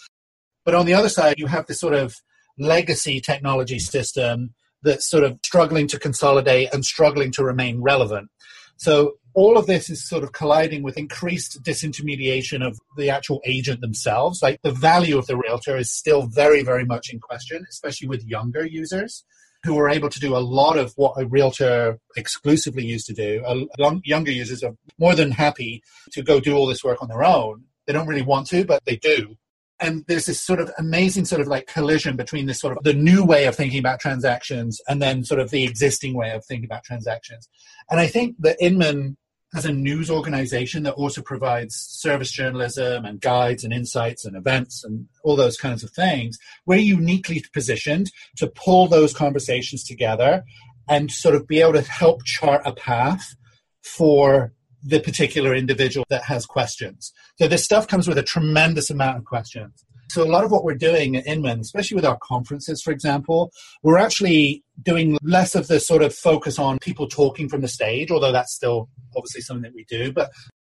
But 0.64 0.75
on 0.75 0.87
the 0.87 0.94
other 0.94 1.08
side, 1.08 1.38
you 1.38 1.46
have 1.46 1.66
this 1.66 1.80
sort 1.80 1.94
of 1.94 2.16
legacy 2.58 3.20
technology 3.20 3.78
system 3.78 4.54
that's 4.82 5.08
sort 5.08 5.25
of 5.25 5.38
struggling 5.44 5.87
to 5.88 5.99
consolidate 5.99 6.72
and 6.72 6.84
struggling 6.84 7.30
to 7.32 7.44
remain 7.44 7.80
relevant. 7.80 8.28
So 8.76 9.14
all 9.34 9.56
of 9.56 9.66
this 9.66 9.90
is 9.90 10.06
sort 10.06 10.25
of 10.25 10.32
colliding 10.32 10.82
with 10.82 10.99
increased 10.99 11.62
disintermediation 11.62 12.66
of 12.66 12.78
the 12.96 13.10
actual 13.10 13.40
agent 13.44 13.80
themselves. 13.80 14.42
Like 14.42 14.60
the 14.62 14.72
value 14.72 15.18
of 15.18 15.26
the 15.26 15.37
realtor 15.37 15.76
is 15.76 15.90
still 15.90 16.22
very, 16.22 16.62
very 16.62 16.84
much 16.84 17.10
in 17.12 17.20
question, 17.20 17.64
especially 17.68 18.08
with 18.08 18.25
younger 18.25 18.66
users 18.66 19.25
who 19.64 19.78
are 19.78 19.90
able 19.90 20.08
to 20.08 20.20
do 20.20 20.34
a 20.34 20.38
lot 20.38 20.78
of 20.78 20.92
what 20.96 21.20
a 21.20 21.26
realtor 21.26 21.99
exclusively 22.16 22.84
used 22.84 23.06
to 23.06 23.12
do. 23.12 23.66
Younger 24.04 24.32
users 24.32 24.62
are 24.62 24.75
more 24.99 25.14
than 25.14 25.30
happy 25.30 25.82
to 26.12 26.22
go 26.22 26.40
do 26.40 26.56
all 26.56 26.66
this 26.66 26.82
work 26.82 27.02
on 27.02 27.08
their 27.08 27.25
own. 27.25 27.64
They 27.87 27.92
don't 27.92 28.06
really 28.06 28.22
want 28.22 28.46
to, 28.49 28.64
but 28.64 28.84
they 28.84 28.96
do 28.96 29.37
and 29.80 30.04
there's 30.06 30.26
this 30.26 30.40
sort 30.40 30.60
of 30.60 30.70
amazing 30.78 31.25
sort 31.25 31.40
of 31.40 31.49
like 31.49 31.66
collision 31.66 32.16
between 32.16 32.46
this 32.46 32.60
sort 32.60 32.76
of 32.76 32.84
the 32.84 32.92
new 32.92 33.25
way 33.25 33.46
of 33.46 33.56
thinking 33.56 33.78
about 33.78 33.99
transactions 33.99 34.80
and 34.88 35.00
then 35.00 35.25
sort 35.25 35.40
of 35.40 35.50
the 35.50 35.64
existing 35.64 36.14
way 36.14 36.30
of 36.30 36.44
thinking 36.44 36.66
about 36.66 36.84
transactions 36.84 37.49
and 37.90 37.99
i 37.99 38.06
think 38.06 38.37
that 38.38 38.56
inman 38.60 39.16
as 39.54 39.64
a 39.64 39.73
news 39.73 40.11
organization 40.11 40.85
that 40.85 40.95
also 40.95 41.23
provides 41.23 41.75
service 41.75 42.30
journalism 42.30 43.04
and 43.04 43.21
guides 43.21 43.64
and 43.64 43.73
insights 43.73 44.25
and 44.25 44.37
events 44.37 44.85
and 44.85 45.07
all 45.25 45.37
those 45.37 45.57
kinds 45.57 45.83
of 45.83 45.90
things 45.90 46.38
we're 46.66 46.78
uniquely 46.78 47.42
positioned 47.52 48.11
to 48.37 48.47
pull 48.47 48.87
those 48.87 49.12
conversations 49.12 49.85
together 49.85 50.45
and 50.88 51.11
sort 51.11 51.35
of 51.35 51.47
be 51.47 51.61
able 51.61 51.73
to 51.73 51.83
help 51.83 52.25
chart 52.25 52.62
a 52.64 52.73
path 52.73 53.35
for 53.83 54.52
the 54.83 55.00
particular 55.00 55.54
individual 55.54 56.07
that 56.09 56.25
has 56.25 56.47
questions. 56.47 57.12
So 57.38 57.49
this 57.49 57.64
stuff 57.64 57.87
comes 57.87 58.09
with 58.09 58.19
a 58.19 58.23
tremendous 58.23 58.90
amount 58.90 59.19
of 59.19 59.25
questions. 59.25 59.85
So 60.11 60.23
a 60.23 60.31
lot 60.31 60.45
of 60.45 60.50
what 60.50 60.64
we're 60.64 60.75
doing 60.75 61.17
at 61.17 61.26
Inman, 61.26 61.61
especially 61.61 61.95
with 61.95 62.05
our 62.05 62.19
conferences, 62.23 62.83
for 62.83 62.90
example, 62.90 63.52
we're 63.83 63.99
actually 63.99 64.64
doing 64.83 65.19
less 65.23 65.55
of 65.55 65.69
the 65.69 65.81
sort 65.81 66.02
of 66.02 66.14
focus 66.14 66.59
on 66.59 66.79
people 66.79 67.07
talking 67.07 67.49
from 67.49 67.61
the 67.61 67.69
stage, 67.69 68.11
although 68.11 68.33
that's 68.33 68.55
still 68.55 68.88
obviously 69.17 69.40
something 69.40 69.62
that 69.62 69.75
we 69.75 69.85
do. 69.88 70.12
But 70.12 70.31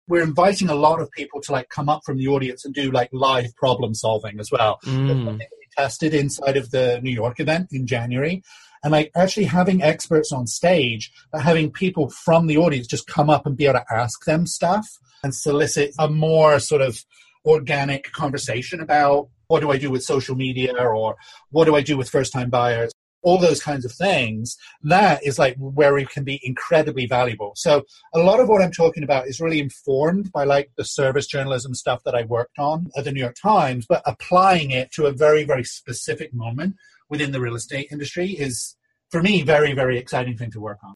we're 0.08 0.22
inviting 0.22 0.68
a 0.68 0.74
lot 0.74 1.00
of 1.00 1.10
people 1.10 1.40
to 1.42 1.52
like 1.52 1.68
come 1.68 1.88
up 1.88 2.02
from 2.04 2.18
the 2.18 2.28
audience 2.28 2.64
and 2.64 2.72
do 2.74 2.90
like 2.90 3.10
live 3.12 3.54
problem 3.56 3.94
solving 3.94 4.38
as 4.40 4.50
well. 4.50 4.78
Mm. 4.84 5.40
Tested 5.76 6.14
inside 6.14 6.56
of 6.56 6.70
the 6.70 7.00
New 7.02 7.10
York 7.10 7.38
event 7.38 7.68
in 7.70 7.86
January, 7.86 8.42
and 8.82 8.92
like 8.92 9.10
actually 9.14 9.44
having 9.44 9.82
experts 9.82 10.32
on 10.32 10.46
stage, 10.46 11.12
but 11.30 11.42
having 11.42 11.70
people 11.70 12.08
from 12.08 12.46
the 12.46 12.56
audience 12.56 12.86
just 12.86 13.06
come 13.06 13.28
up 13.28 13.44
and 13.44 13.58
be 13.58 13.66
able 13.66 13.80
to 13.80 13.94
ask 13.94 14.24
them 14.24 14.46
stuff 14.46 14.86
and 15.22 15.34
solicit 15.34 15.92
a 15.98 16.08
more 16.08 16.58
sort 16.60 16.80
of 16.80 17.04
organic 17.46 18.12
conversation 18.12 18.80
about 18.80 19.28
what 19.46 19.60
do 19.60 19.70
I 19.70 19.78
do 19.78 19.90
with 19.90 20.02
social 20.02 20.34
media 20.34 20.74
or 20.74 21.16
what 21.50 21.64
do 21.66 21.76
I 21.76 21.80
do 21.80 21.96
with 21.96 22.10
first 22.10 22.32
time 22.32 22.50
buyers 22.50 22.92
all 23.26 23.38
those 23.38 23.60
kinds 23.60 23.84
of 23.84 23.90
things, 23.90 24.56
that 24.84 25.20
is 25.26 25.36
like 25.36 25.56
where 25.58 25.92
we 25.92 26.06
can 26.06 26.22
be 26.22 26.40
incredibly 26.44 27.06
valuable. 27.06 27.52
So 27.56 27.82
a 28.14 28.20
lot 28.20 28.38
of 28.38 28.48
what 28.48 28.62
I'm 28.62 28.70
talking 28.70 29.02
about 29.02 29.26
is 29.26 29.40
really 29.40 29.58
informed 29.58 30.30
by 30.30 30.44
like 30.44 30.70
the 30.76 30.84
service 30.84 31.26
journalism 31.26 31.74
stuff 31.74 32.02
that 32.04 32.14
I 32.14 32.22
worked 32.22 32.56
on 32.58 32.88
at 32.96 33.02
the 33.02 33.10
New 33.10 33.20
York 33.20 33.34
Times, 33.34 33.84
but 33.84 34.02
applying 34.06 34.70
it 34.70 34.92
to 34.92 35.06
a 35.06 35.12
very, 35.12 35.42
very 35.42 35.64
specific 35.64 36.32
moment 36.32 36.76
within 37.10 37.32
the 37.32 37.40
real 37.40 37.56
estate 37.56 37.88
industry 37.90 38.30
is, 38.30 38.76
for 39.10 39.20
me, 39.20 39.42
very, 39.42 39.72
very 39.72 39.98
exciting 39.98 40.36
thing 40.36 40.52
to 40.52 40.60
work 40.60 40.78
on. 40.84 40.94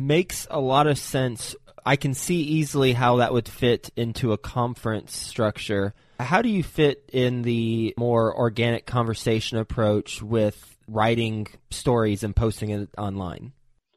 Makes 0.00 0.46
a 0.50 0.58
lot 0.58 0.86
of 0.86 0.98
sense. 0.98 1.54
I 1.84 1.96
can 1.96 2.14
see 2.14 2.40
easily 2.40 2.94
how 2.94 3.16
that 3.16 3.34
would 3.34 3.48
fit 3.48 3.90
into 3.96 4.32
a 4.32 4.38
conference 4.38 5.14
structure. 5.14 5.94
How 6.18 6.40
do 6.40 6.48
you 6.48 6.62
fit 6.62 7.10
in 7.12 7.42
the 7.42 7.92
more 7.98 8.34
organic 8.34 8.86
conversation 8.86 9.58
approach 9.58 10.22
with 10.22 10.78
writing 10.88 11.48
stories 11.70 12.22
and 12.22 12.34
posting 12.34 12.70
it 12.70 12.88
online? 12.96 13.52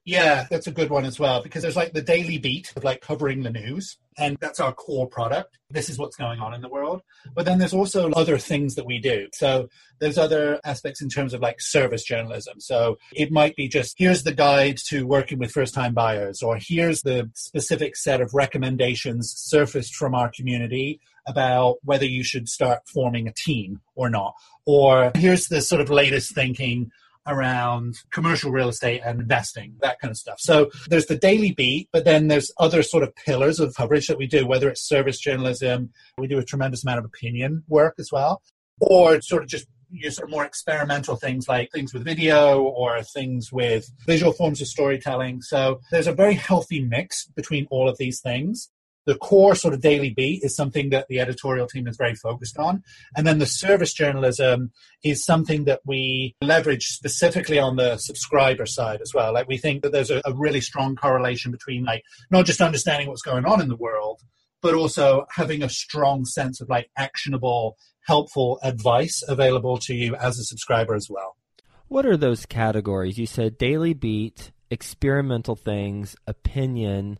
Yeah, 0.05 0.47
that's 0.49 0.67
a 0.67 0.71
good 0.71 0.89
one 0.89 1.05
as 1.05 1.17
well 1.17 1.41
because 1.41 1.61
there's 1.61 1.77
like 1.77 1.93
the 1.93 2.01
daily 2.01 2.37
beat 2.37 2.73
of 2.75 2.83
like 2.83 2.99
covering 2.99 3.43
the 3.43 3.49
news, 3.49 3.97
and 4.17 4.37
that's 4.41 4.59
our 4.59 4.73
core 4.73 5.07
product. 5.07 5.57
This 5.69 5.89
is 5.89 5.97
what's 5.97 6.17
going 6.17 6.39
on 6.39 6.53
in 6.53 6.61
the 6.61 6.67
world. 6.67 7.01
But 7.33 7.45
then 7.45 7.57
there's 7.57 7.73
also 7.73 8.11
other 8.11 8.37
things 8.37 8.75
that 8.75 8.85
we 8.85 8.99
do. 8.99 9.29
So 9.33 9.69
there's 9.99 10.17
other 10.17 10.59
aspects 10.65 11.01
in 11.01 11.07
terms 11.07 11.33
of 11.33 11.39
like 11.39 11.61
service 11.61 12.03
journalism. 12.03 12.59
So 12.59 12.97
it 13.13 13.31
might 13.31 13.55
be 13.55 13.69
just 13.69 13.95
here's 13.97 14.23
the 14.23 14.33
guide 14.33 14.77
to 14.89 15.07
working 15.07 15.39
with 15.39 15.51
first 15.51 15.73
time 15.73 15.93
buyers, 15.93 16.43
or 16.43 16.57
here's 16.59 17.03
the 17.03 17.29
specific 17.33 17.95
set 17.95 18.19
of 18.19 18.33
recommendations 18.33 19.33
surfaced 19.33 19.95
from 19.95 20.13
our 20.13 20.29
community 20.29 20.99
about 21.25 21.77
whether 21.83 22.05
you 22.05 22.25
should 22.25 22.49
start 22.49 22.79
forming 22.93 23.29
a 23.29 23.33
team 23.33 23.79
or 23.95 24.09
not. 24.09 24.33
Or 24.65 25.13
here's 25.15 25.47
the 25.47 25.61
sort 25.61 25.79
of 25.79 25.89
latest 25.89 26.35
thinking 26.35 26.91
around 27.27 27.95
commercial 28.11 28.51
real 28.51 28.69
estate 28.69 29.01
and 29.05 29.21
investing, 29.21 29.75
that 29.81 29.99
kind 29.99 30.11
of 30.11 30.17
stuff. 30.17 30.37
So 30.39 30.69
there's 30.89 31.05
the 31.05 31.15
daily 31.15 31.51
beat, 31.51 31.89
but 31.91 32.05
then 32.05 32.27
there's 32.27 32.51
other 32.59 32.83
sort 32.83 33.03
of 33.03 33.15
pillars 33.15 33.59
of 33.59 33.75
coverage 33.75 34.07
that 34.07 34.17
we 34.17 34.27
do, 34.27 34.45
whether 34.45 34.69
it's 34.69 34.87
service 34.87 35.19
journalism, 35.19 35.91
we 36.17 36.27
do 36.27 36.39
a 36.39 36.43
tremendous 36.43 36.83
amount 36.83 36.99
of 36.99 37.05
opinion 37.05 37.63
work 37.67 37.95
as 37.99 38.09
well, 38.11 38.41
or 38.81 39.21
sort 39.21 39.43
of 39.43 39.49
just 39.49 39.67
you 39.93 40.09
sort 40.09 40.27
of 40.27 40.31
more 40.31 40.43
experimental 40.43 41.15
things 41.15 41.47
like 41.47 41.71
things 41.71 41.93
with 41.93 42.03
video 42.03 42.63
or 42.63 43.03
things 43.03 43.51
with 43.51 43.91
visual 44.07 44.33
forms 44.33 44.59
of 44.59 44.67
storytelling. 44.67 45.41
So 45.41 45.81
there's 45.91 46.07
a 46.07 46.13
very 46.13 46.33
healthy 46.33 46.81
mix 46.81 47.27
between 47.27 47.67
all 47.69 47.87
of 47.87 47.97
these 47.99 48.19
things 48.19 48.71
the 49.05 49.15
core 49.15 49.55
sort 49.55 49.73
of 49.73 49.81
daily 49.81 50.09
beat 50.09 50.43
is 50.43 50.55
something 50.55 50.89
that 50.89 51.07
the 51.07 51.19
editorial 51.19 51.67
team 51.67 51.87
is 51.87 51.97
very 51.97 52.15
focused 52.15 52.57
on. 52.57 52.83
And 53.15 53.27
then 53.27 53.39
the 53.39 53.45
service 53.45 53.93
journalism 53.93 54.71
is 55.03 55.25
something 55.25 55.65
that 55.65 55.81
we 55.85 56.35
leverage 56.41 56.85
specifically 56.85 57.59
on 57.59 57.75
the 57.75 57.97
subscriber 57.97 58.65
side 58.65 59.01
as 59.01 59.13
well. 59.13 59.33
Like 59.33 59.47
we 59.47 59.57
think 59.57 59.83
that 59.83 59.91
there's 59.91 60.11
a, 60.11 60.21
a 60.25 60.33
really 60.33 60.61
strong 60.61 60.95
correlation 60.95 61.51
between 61.51 61.83
like 61.83 62.03
not 62.31 62.45
just 62.45 62.61
understanding 62.61 63.07
what's 63.09 63.21
going 63.21 63.45
on 63.45 63.61
in 63.61 63.67
the 63.67 63.75
world, 63.75 64.21
but 64.61 64.73
also 64.73 65.25
having 65.29 65.61
a 65.61 65.69
strong 65.69 66.23
sense 66.25 66.61
of 66.61 66.69
like 66.69 66.89
actionable, 66.97 67.77
helpful 68.07 68.59
advice 68.63 69.21
available 69.27 69.77
to 69.77 69.93
you 69.93 70.15
as 70.15 70.39
a 70.39 70.43
subscriber 70.43 70.95
as 70.95 71.07
well. 71.09 71.35
What 71.89 72.05
are 72.05 72.17
those 72.17 72.45
categories? 72.45 73.17
You 73.17 73.25
said 73.25 73.57
daily 73.57 73.93
beat, 73.93 74.51
experimental 74.71 75.55
things, 75.55 76.15
opinion, 76.25 77.19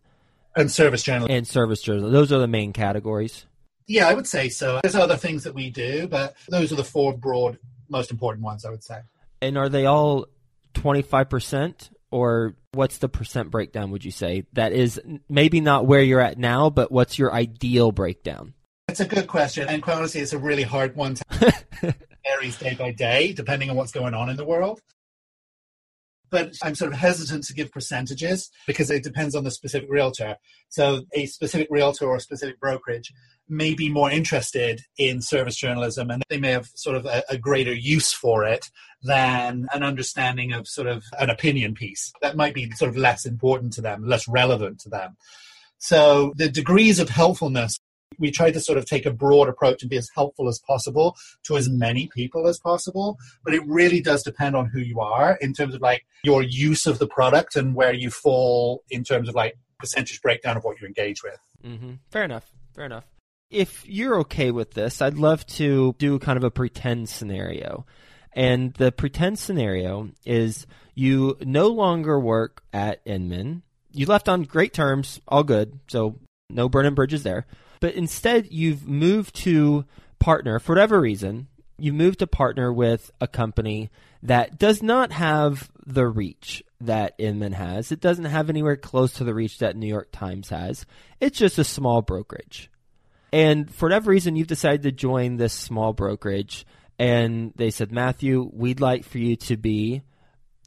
and 0.56 0.70
service 0.70 1.02
journalism. 1.02 1.36
And 1.36 1.46
service 1.46 1.82
journalism. 1.82 2.12
Those 2.12 2.32
are 2.32 2.38
the 2.38 2.48
main 2.48 2.72
categories. 2.72 3.46
Yeah, 3.86 4.08
I 4.08 4.14
would 4.14 4.26
say 4.26 4.48
so. 4.48 4.80
There's 4.82 4.94
other 4.94 5.16
things 5.16 5.44
that 5.44 5.54
we 5.54 5.70
do, 5.70 6.08
but 6.08 6.34
those 6.48 6.72
are 6.72 6.76
the 6.76 6.84
four 6.84 7.16
broad, 7.16 7.58
most 7.88 8.10
important 8.10 8.44
ones, 8.44 8.64
I 8.64 8.70
would 8.70 8.82
say. 8.82 9.00
And 9.42 9.58
are 9.58 9.68
they 9.68 9.86
all 9.86 10.26
25%? 10.74 11.90
Or 12.10 12.54
what's 12.72 12.98
the 12.98 13.08
percent 13.08 13.50
breakdown, 13.50 13.90
would 13.90 14.04
you 14.04 14.12
say? 14.12 14.46
That 14.52 14.72
is 14.72 15.00
maybe 15.28 15.60
not 15.60 15.86
where 15.86 16.00
you're 16.00 16.20
at 16.20 16.38
now, 16.38 16.70
but 16.70 16.92
what's 16.92 17.18
your 17.18 17.34
ideal 17.34 17.90
breakdown? 17.90 18.54
It's 18.88 19.00
a 19.00 19.04
good 19.04 19.26
question. 19.26 19.68
And 19.68 19.82
quite 19.82 19.96
honestly, 19.96 20.20
it's 20.20 20.32
a 20.32 20.38
really 20.38 20.62
hard 20.62 20.94
one 20.94 21.16
to 21.16 21.54
varies 22.24 22.56
day 22.56 22.74
by 22.74 22.92
day, 22.92 23.32
depending 23.32 23.68
on 23.68 23.74
what's 23.74 23.90
going 23.90 24.14
on 24.14 24.30
in 24.30 24.36
the 24.36 24.44
world 24.44 24.80
but 26.30 26.54
I'm 26.62 26.74
sort 26.74 26.92
of 26.92 26.98
hesitant 26.98 27.44
to 27.44 27.54
give 27.54 27.70
percentages 27.70 28.50
because 28.66 28.90
it 28.90 29.04
depends 29.04 29.34
on 29.34 29.44
the 29.44 29.50
specific 29.50 29.88
realtor. 29.90 30.36
So 30.68 31.02
a 31.12 31.26
specific 31.26 31.68
realtor 31.70 32.06
or 32.06 32.16
a 32.16 32.20
specific 32.20 32.58
brokerage 32.58 33.12
may 33.48 33.74
be 33.74 33.88
more 33.88 34.10
interested 34.10 34.80
in 34.98 35.20
service 35.20 35.56
journalism 35.56 36.10
and 36.10 36.22
they 36.28 36.38
may 36.38 36.50
have 36.50 36.66
sort 36.74 36.96
of 36.96 37.04
a, 37.04 37.22
a, 37.28 37.36
greater 37.36 37.74
use 37.74 38.12
for 38.12 38.44
it 38.44 38.70
than 39.02 39.66
an 39.74 39.82
understanding 39.82 40.52
of 40.52 40.66
sort 40.66 40.86
of 40.86 41.04
an 41.20 41.28
opinion 41.28 41.74
piece. 41.74 42.10
That 42.22 42.36
might 42.36 42.54
be 42.54 42.70
sort 42.72 42.88
of 42.88 42.96
less 42.96 43.26
important 43.26 43.74
to 43.74 43.82
them, 43.82 44.04
less 44.04 44.26
relevant 44.26 44.80
to 44.80 44.88
them. 44.88 45.16
So 45.78 46.32
the 46.36 46.48
degrees 46.48 46.98
of 46.98 47.10
helpfulness 47.10 47.78
we 48.18 48.30
try 48.30 48.50
to 48.50 48.60
sort 48.60 48.78
of 48.78 48.86
take 48.86 49.06
a 49.06 49.12
broad 49.12 49.48
approach 49.48 49.82
and 49.82 49.90
be 49.90 49.96
as 49.96 50.08
helpful 50.14 50.48
as 50.48 50.60
possible 50.60 51.16
to 51.44 51.56
as 51.56 51.68
many 51.68 52.08
people 52.08 52.46
as 52.46 52.58
possible. 52.58 53.18
But 53.44 53.54
it 53.54 53.62
really 53.66 54.00
does 54.00 54.22
depend 54.22 54.56
on 54.56 54.66
who 54.66 54.80
you 54.80 55.00
are 55.00 55.38
in 55.40 55.52
terms 55.52 55.74
of 55.74 55.80
like 55.80 56.04
your 56.22 56.42
use 56.42 56.86
of 56.86 56.98
the 56.98 57.06
product 57.06 57.56
and 57.56 57.74
where 57.74 57.92
you 57.92 58.10
fall 58.10 58.82
in 58.90 59.04
terms 59.04 59.28
of 59.28 59.34
like 59.34 59.56
percentage 59.78 60.20
breakdown 60.22 60.56
of 60.56 60.64
what 60.64 60.80
you 60.80 60.86
engage 60.86 61.22
with. 61.22 61.38
Mm-hmm. 61.64 61.94
Fair 62.10 62.24
enough. 62.24 62.50
Fair 62.74 62.86
enough. 62.86 63.04
If 63.50 63.86
you're 63.86 64.18
okay 64.20 64.50
with 64.50 64.72
this, 64.74 65.00
I'd 65.00 65.18
love 65.18 65.46
to 65.46 65.94
do 65.98 66.18
kind 66.18 66.36
of 66.36 66.44
a 66.44 66.50
pretend 66.50 67.08
scenario. 67.08 67.86
And 68.32 68.74
the 68.74 68.90
pretend 68.90 69.38
scenario 69.38 70.10
is 70.24 70.66
you 70.94 71.36
no 71.40 71.68
longer 71.68 72.18
work 72.18 72.62
at 72.72 73.00
Inman. 73.04 73.62
You 73.92 74.06
left 74.06 74.28
on 74.28 74.42
great 74.42 74.72
terms, 74.72 75.20
all 75.28 75.44
good, 75.44 75.78
so 75.86 76.18
no 76.50 76.68
burning 76.68 76.94
bridges 76.94 77.22
there 77.22 77.46
but 77.84 77.96
instead 77.96 78.50
you've 78.50 78.88
moved 78.88 79.34
to 79.34 79.84
partner 80.18 80.58
for 80.58 80.72
whatever 80.72 80.98
reason 80.98 81.48
you 81.76 81.92
moved 81.92 82.20
to 82.20 82.26
partner 82.26 82.72
with 82.72 83.10
a 83.20 83.28
company 83.28 83.90
that 84.22 84.58
does 84.58 84.82
not 84.82 85.12
have 85.12 85.70
the 85.84 86.06
reach 86.06 86.62
that 86.80 87.12
Inman 87.18 87.52
has. 87.52 87.92
It 87.92 88.00
doesn't 88.00 88.24
have 88.24 88.48
anywhere 88.48 88.78
close 88.78 89.12
to 89.12 89.24
the 89.24 89.34
reach 89.34 89.58
that 89.58 89.76
New 89.76 89.86
York 89.86 90.08
Times 90.12 90.48
has. 90.48 90.86
It's 91.20 91.38
just 91.38 91.58
a 91.58 91.64
small 91.64 92.00
brokerage. 92.00 92.70
And 93.34 93.70
for 93.70 93.84
whatever 93.84 94.10
reason, 94.10 94.34
you've 94.34 94.46
decided 94.46 94.84
to 94.84 94.90
join 94.90 95.36
this 95.36 95.52
small 95.52 95.92
brokerage. 95.92 96.64
And 96.98 97.52
they 97.54 97.68
said, 97.68 97.92
Matthew, 97.92 98.48
we'd 98.50 98.80
like 98.80 99.04
for 99.04 99.18
you 99.18 99.36
to 99.36 99.58
be 99.58 100.00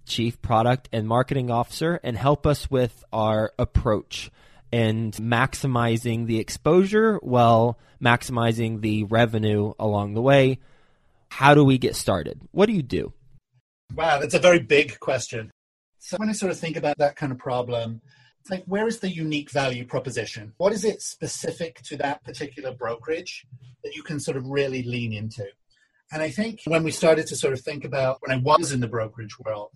chief 0.06 0.40
product 0.44 0.88
and 0.94 1.08
marketing 1.08 1.50
officer 1.50 2.00
and 2.04 2.16
help 2.16 2.46
us 2.46 2.70
with 2.70 3.04
our 3.12 3.54
approach 3.58 4.30
and 4.78 5.14
maximizing 5.14 6.28
the 6.28 6.38
exposure 6.38 7.18
while 7.24 7.80
maximizing 8.00 8.82
the 8.82 9.06
revenue 9.06 9.74
along 9.80 10.14
the 10.14 10.22
way. 10.22 10.60
How 11.30 11.56
do 11.56 11.64
we 11.64 11.80
get 11.80 11.96
started? 11.96 12.40
What 12.52 12.68
do 12.68 12.74
you 12.74 12.84
do? 12.84 13.12
Wow, 13.96 14.20
that's 14.20 14.36
a 14.36 14.40
very 14.40 14.60
big 14.60 15.00
question. 15.00 15.50
So 15.98 16.18
when 16.18 16.30
I 16.30 16.34
sort 16.34 16.52
of 16.52 16.60
think 16.60 16.78
about 16.78 17.00
that 17.00 17.16
kind 17.16 17.32
of 17.32 17.40
problem, 17.40 18.02
it's 18.42 18.52
like 18.52 18.66
where 18.66 18.86
is 18.86 19.00
the 19.00 19.10
unique 19.10 19.50
value 19.50 19.84
proposition? 19.84 20.54
What 20.58 20.74
is 20.74 20.86
it 20.86 21.02
specific 21.02 21.82
to 21.86 21.98
that 21.98 22.24
particular 22.24 22.72
brokerage 22.72 23.48
that 23.84 23.96
you 23.96 24.04
can 24.04 24.20
sort 24.20 24.38
of 24.38 24.46
really 24.46 24.84
lean 24.84 25.12
into? 25.12 25.48
And 26.12 26.22
I 26.22 26.30
think 26.30 26.62
when 26.66 26.84
we 26.84 26.92
started 26.92 27.26
to 27.28 27.36
sort 27.36 27.54
of 27.54 27.62
think 27.62 27.84
about 27.84 28.20
when 28.22 28.38
I 28.38 28.40
was 28.40 28.72
in 28.72 28.82
the 28.82 28.88
brokerage 28.88 29.40
world, 29.40 29.72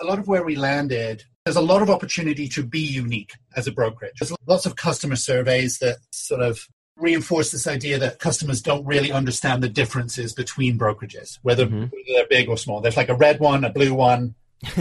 a 0.00 0.04
lot 0.04 0.18
of 0.18 0.26
where 0.26 0.42
we 0.42 0.56
landed, 0.56 1.22
there's 1.50 1.56
a 1.56 1.66
lot 1.66 1.82
of 1.82 1.90
opportunity 1.90 2.46
to 2.46 2.62
be 2.62 2.78
unique 2.78 3.32
as 3.56 3.66
a 3.66 3.72
brokerage. 3.72 4.20
There's 4.20 4.32
lots 4.46 4.66
of 4.66 4.76
customer 4.76 5.16
surveys 5.16 5.80
that 5.80 5.96
sort 6.12 6.42
of 6.42 6.68
reinforce 6.94 7.50
this 7.50 7.66
idea 7.66 7.98
that 7.98 8.20
customers 8.20 8.62
don't 8.62 8.86
really 8.86 9.10
understand 9.10 9.60
the 9.60 9.68
differences 9.68 10.32
between 10.32 10.78
brokerages, 10.78 11.40
whether, 11.42 11.66
mm-hmm. 11.66 11.86
they're 12.14 12.26
big 12.30 12.48
or 12.48 12.56
small. 12.56 12.80
There's 12.80 12.96
like 12.96 13.08
a 13.08 13.16
red 13.16 13.40
one, 13.40 13.64
a 13.64 13.70
blue 13.70 13.92
one, 13.92 14.36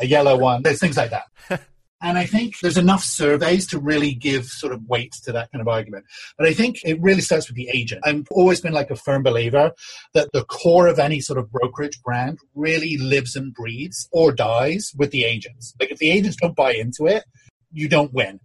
a 0.00 0.06
yellow 0.06 0.38
one. 0.38 0.62
There's 0.62 0.78
things 0.78 0.96
like 0.96 1.10
that. 1.10 1.24
And 2.00 2.16
I 2.16 2.26
think 2.26 2.60
there's 2.60 2.78
enough 2.78 3.02
surveys 3.02 3.66
to 3.68 3.78
really 3.78 4.14
give 4.14 4.46
sort 4.46 4.72
of 4.72 4.86
weight 4.86 5.12
to 5.24 5.32
that 5.32 5.50
kind 5.50 5.60
of 5.60 5.66
argument. 5.66 6.04
But 6.36 6.46
I 6.46 6.54
think 6.54 6.78
it 6.84 7.00
really 7.00 7.20
starts 7.20 7.48
with 7.48 7.56
the 7.56 7.68
agent. 7.72 8.02
I've 8.04 8.26
always 8.30 8.60
been 8.60 8.72
like 8.72 8.90
a 8.90 8.96
firm 8.96 9.24
believer 9.24 9.72
that 10.14 10.30
the 10.32 10.44
core 10.44 10.86
of 10.86 11.00
any 11.00 11.20
sort 11.20 11.38
of 11.38 11.50
brokerage 11.50 12.00
brand 12.02 12.38
really 12.54 12.96
lives 12.98 13.34
and 13.34 13.52
breathes 13.52 14.08
or 14.12 14.30
dies 14.30 14.92
with 14.96 15.10
the 15.10 15.24
agents. 15.24 15.74
Like 15.80 15.90
if 15.90 15.98
the 15.98 16.10
agents 16.10 16.36
don't 16.40 16.54
buy 16.54 16.72
into 16.72 17.06
it, 17.06 17.24
you 17.72 17.88
don't 17.88 18.14
win. 18.14 18.38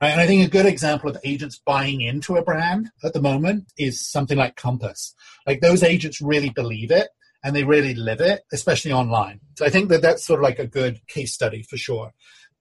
Right? 0.00 0.10
And 0.10 0.20
I 0.20 0.26
think 0.26 0.46
a 0.46 0.50
good 0.50 0.66
example 0.66 1.10
of 1.10 1.18
agents 1.24 1.60
buying 1.66 2.00
into 2.00 2.36
a 2.36 2.44
brand 2.44 2.90
at 3.02 3.12
the 3.12 3.20
moment 3.20 3.72
is 3.76 4.08
something 4.08 4.38
like 4.38 4.56
Compass. 4.56 5.14
Like 5.46 5.60
those 5.60 5.82
agents 5.82 6.20
really 6.20 6.50
believe 6.50 6.90
it 6.90 7.08
and 7.42 7.56
they 7.56 7.64
really 7.64 7.94
live 7.94 8.20
it, 8.20 8.42
especially 8.52 8.92
online. 8.92 9.40
So 9.56 9.66
I 9.66 9.70
think 9.70 9.88
that 9.88 10.02
that's 10.02 10.24
sort 10.24 10.40
of 10.40 10.44
like 10.44 10.58
a 10.58 10.66
good 10.66 11.00
case 11.06 11.34
study 11.34 11.62
for 11.62 11.76
sure. 11.76 12.12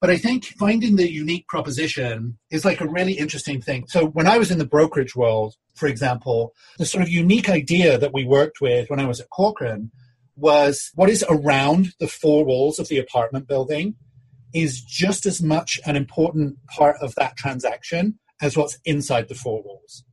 But 0.02 0.10
I 0.10 0.18
think 0.18 0.46
finding 0.58 0.96
the 0.96 1.12
unique 1.12 1.48
proposition 1.48 2.38
is 2.50 2.64
like 2.64 2.80
a 2.80 2.88
really 2.88 3.14
interesting 3.14 3.62
thing. 3.62 3.86
So 3.88 4.08
when 4.08 4.28
I 4.28 4.38
was 4.38 4.50
in 4.50 4.58
the 4.58 4.66
brokerage 4.66 5.16
world, 5.16 5.56
for 5.76 5.88
example, 5.88 6.54
the 6.78 6.86
sort 6.86 7.02
of 7.02 7.10
unique 7.10 7.50
idea 7.50 7.98
that 7.98 8.14
we 8.14 8.24
worked 8.24 8.62
with 8.62 8.90
when 8.90 9.00
I 9.00 9.06
was 9.06 9.20
at 9.20 9.30
Corcoran 9.30 9.92
was 10.38 10.92
what 10.96 11.10
is 11.10 11.26
around 11.30 11.90
the 12.00 12.08
four 12.08 12.46
walls 12.46 12.80
of 12.80 12.88
the 12.88 12.98
apartment 12.98 13.48
building 13.48 13.96
is 14.54 14.82
just 14.82 15.26
as 15.26 15.42
much 15.42 15.80
an 15.86 15.96
important 15.96 16.58
part 16.68 16.96
of 17.02 17.14
that 17.16 17.36
transaction 17.36 18.18
as 18.42 18.56
what's 18.56 18.80
inside 18.86 19.28
the 19.28 19.36
four 19.36 19.62
walls. 19.64 20.04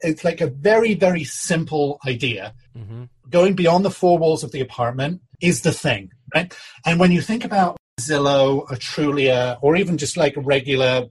It's 0.00 0.24
like 0.24 0.40
a 0.40 0.48
very, 0.48 0.94
very 0.94 1.24
simple 1.24 1.98
idea. 2.06 2.54
Mm-hmm. 2.76 3.04
Going 3.30 3.54
beyond 3.54 3.84
the 3.84 3.90
four 3.90 4.18
walls 4.18 4.42
of 4.42 4.52
the 4.52 4.60
apartment 4.60 5.20
is 5.40 5.62
the 5.62 5.72
thing, 5.72 6.10
right? 6.34 6.56
And 6.84 6.98
when 6.98 7.12
you 7.12 7.20
think 7.20 7.44
about 7.44 7.76
Zillow, 8.00 8.70
a 8.70 8.74
Trulia, 8.74 9.58
or 9.62 9.76
even 9.76 9.98
just 9.98 10.16
like 10.16 10.36
a 10.36 10.40
regular 10.40 11.06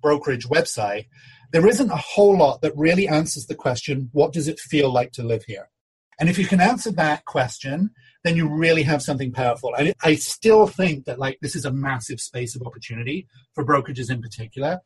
brokerage 0.00 0.48
website, 0.48 1.06
there 1.52 1.66
isn't 1.66 1.90
a 1.90 1.96
whole 1.96 2.36
lot 2.36 2.62
that 2.62 2.76
really 2.76 3.08
answers 3.08 3.46
the 3.46 3.54
question, 3.54 4.08
what 4.12 4.32
does 4.32 4.48
it 4.48 4.58
feel 4.58 4.92
like 4.92 5.12
to 5.12 5.22
live 5.22 5.44
here? 5.44 5.68
And 6.18 6.28
if 6.28 6.38
you 6.38 6.46
can 6.46 6.60
answer 6.60 6.90
that 6.92 7.24
question, 7.24 7.90
then 8.22 8.36
you 8.36 8.48
really 8.48 8.84
have 8.84 9.02
something 9.02 9.32
powerful. 9.32 9.74
And 9.74 9.92
I 10.02 10.14
still 10.14 10.66
think 10.66 11.06
that 11.06 11.18
like 11.18 11.38
this 11.42 11.56
is 11.56 11.64
a 11.64 11.72
massive 11.72 12.20
space 12.20 12.54
of 12.54 12.62
opportunity 12.62 13.26
for 13.54 13.64
brokerages 13.64 14.10
in 14.10 14.22
particular. 14.22 14.80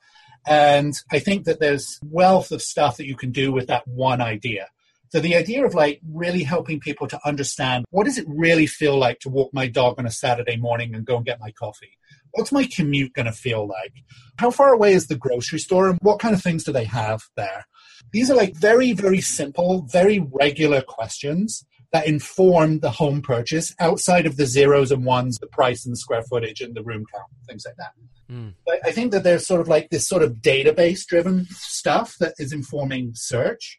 And 0.47 0.95
I 1.11 1.19
think 1.19 1.45
that 1.45 1.61
there's 1.61 1.99
wealth 2.03 2.53
of 2.53 2.63
stuff 2.63 2.97
that 2.97 3.07
you 3.07 3.17
can 3.17 3.33
do 3.33 3.53
with 3.53 3.67
that 3.67 3.87
one 3.87 4.21
idea. 4.21 4.69
So 5.17 5.21
the 5.21 5.35
idea 5.35 5.65
of 5.65 5.73
like 5.73 5.99
really 6.13 6.43
helping 6.43 6.79
people 6.79 7.07
to 7.07 7.19
understand 7.25 7.87
what 7.89 8.05
does 8.05 8.19
it 8.19 8.27
really 8.29 8.67
feel 8.67 8.99
like 8.99 9.19
to 9.21 9.31
walk 9.31 9.49
my 9.55 9.67
dog 9.67 9.95
on 9.97 10.05
a 10.05 10.11
Saturday 10.11 10.59
morning 10.59 10.95
and 10.95 11.07
go 11.07 11.17
and 11.17 11.25
get 11.25 11.41
my 11.41 11.53
coffee? 11.53 11.93
What's 12.33 12.53
my 12.53 12.67
commute 12.67 13.15
going 13.15 13.25
to 13.25 13.33
feel 13.33 13.67
like? 13.67 13.95
How 14.39 14.51
far 14.51 14.75
away 14.75 14.93
is 14.93 15.07
the 15.07 15.17
grocery 15.17 15.59
store 15.59 15.89
and 15.89 15.99
what 16.03 16.19
kind 16.19 16.35
of 16.35 16.43
things 16.43 16.65
do 16.65 16.73
they 16.73 16.85
have 16.85 17.23
there? 17.35 17.67
These 18.13 18.31
are 18.31 18.35
like 18.35 18.55
very, 18.57 18.93
very 18.93 19.23
simple, 19.23 19.87
very 19.91 20.19
regular 20.19 20.83
questions 20.83 21.65
that 21.95 22.07
inform 22.07 22.81
the 22.81 22.91
home 22.91 23.23
purchase 23.23 23.75
outside 23.81 24.27
of 24.27 24.37
the 24.37 24.45
zeros 24.45 24.93
and 24.93 25.07
ones, 25.07 25.39
the 25.39 25.47
price 25.47 25.87
and 25.87 25.95
the 25.95 25.99
square 25.99 26.25
footage 26.25 26.61
and 26.61 26.75
the 26.75 26.85
room 26.85 27.07
count, 27.15 27.29
things 27.49 27.65
like 27.65 27.77
that. 27.77 27.93
Mm. 28.31 28.53
I 28.85 28.93
think 28.93 29.13
that 29.13 29.25
there's 29.25 29.47
sort 29.47 29.63
of 29.63 29.69
like 29.69 29.89
this 29.89 30.07
sort 30.07 30.23
of 30.23 30.43
database 30.43 31.07
driven 31.07 31.47
stuff 31.47 32.17
that 32.21 32.35
is 32.37 32.53
informing 32.53 33.13
search 33.15 33.79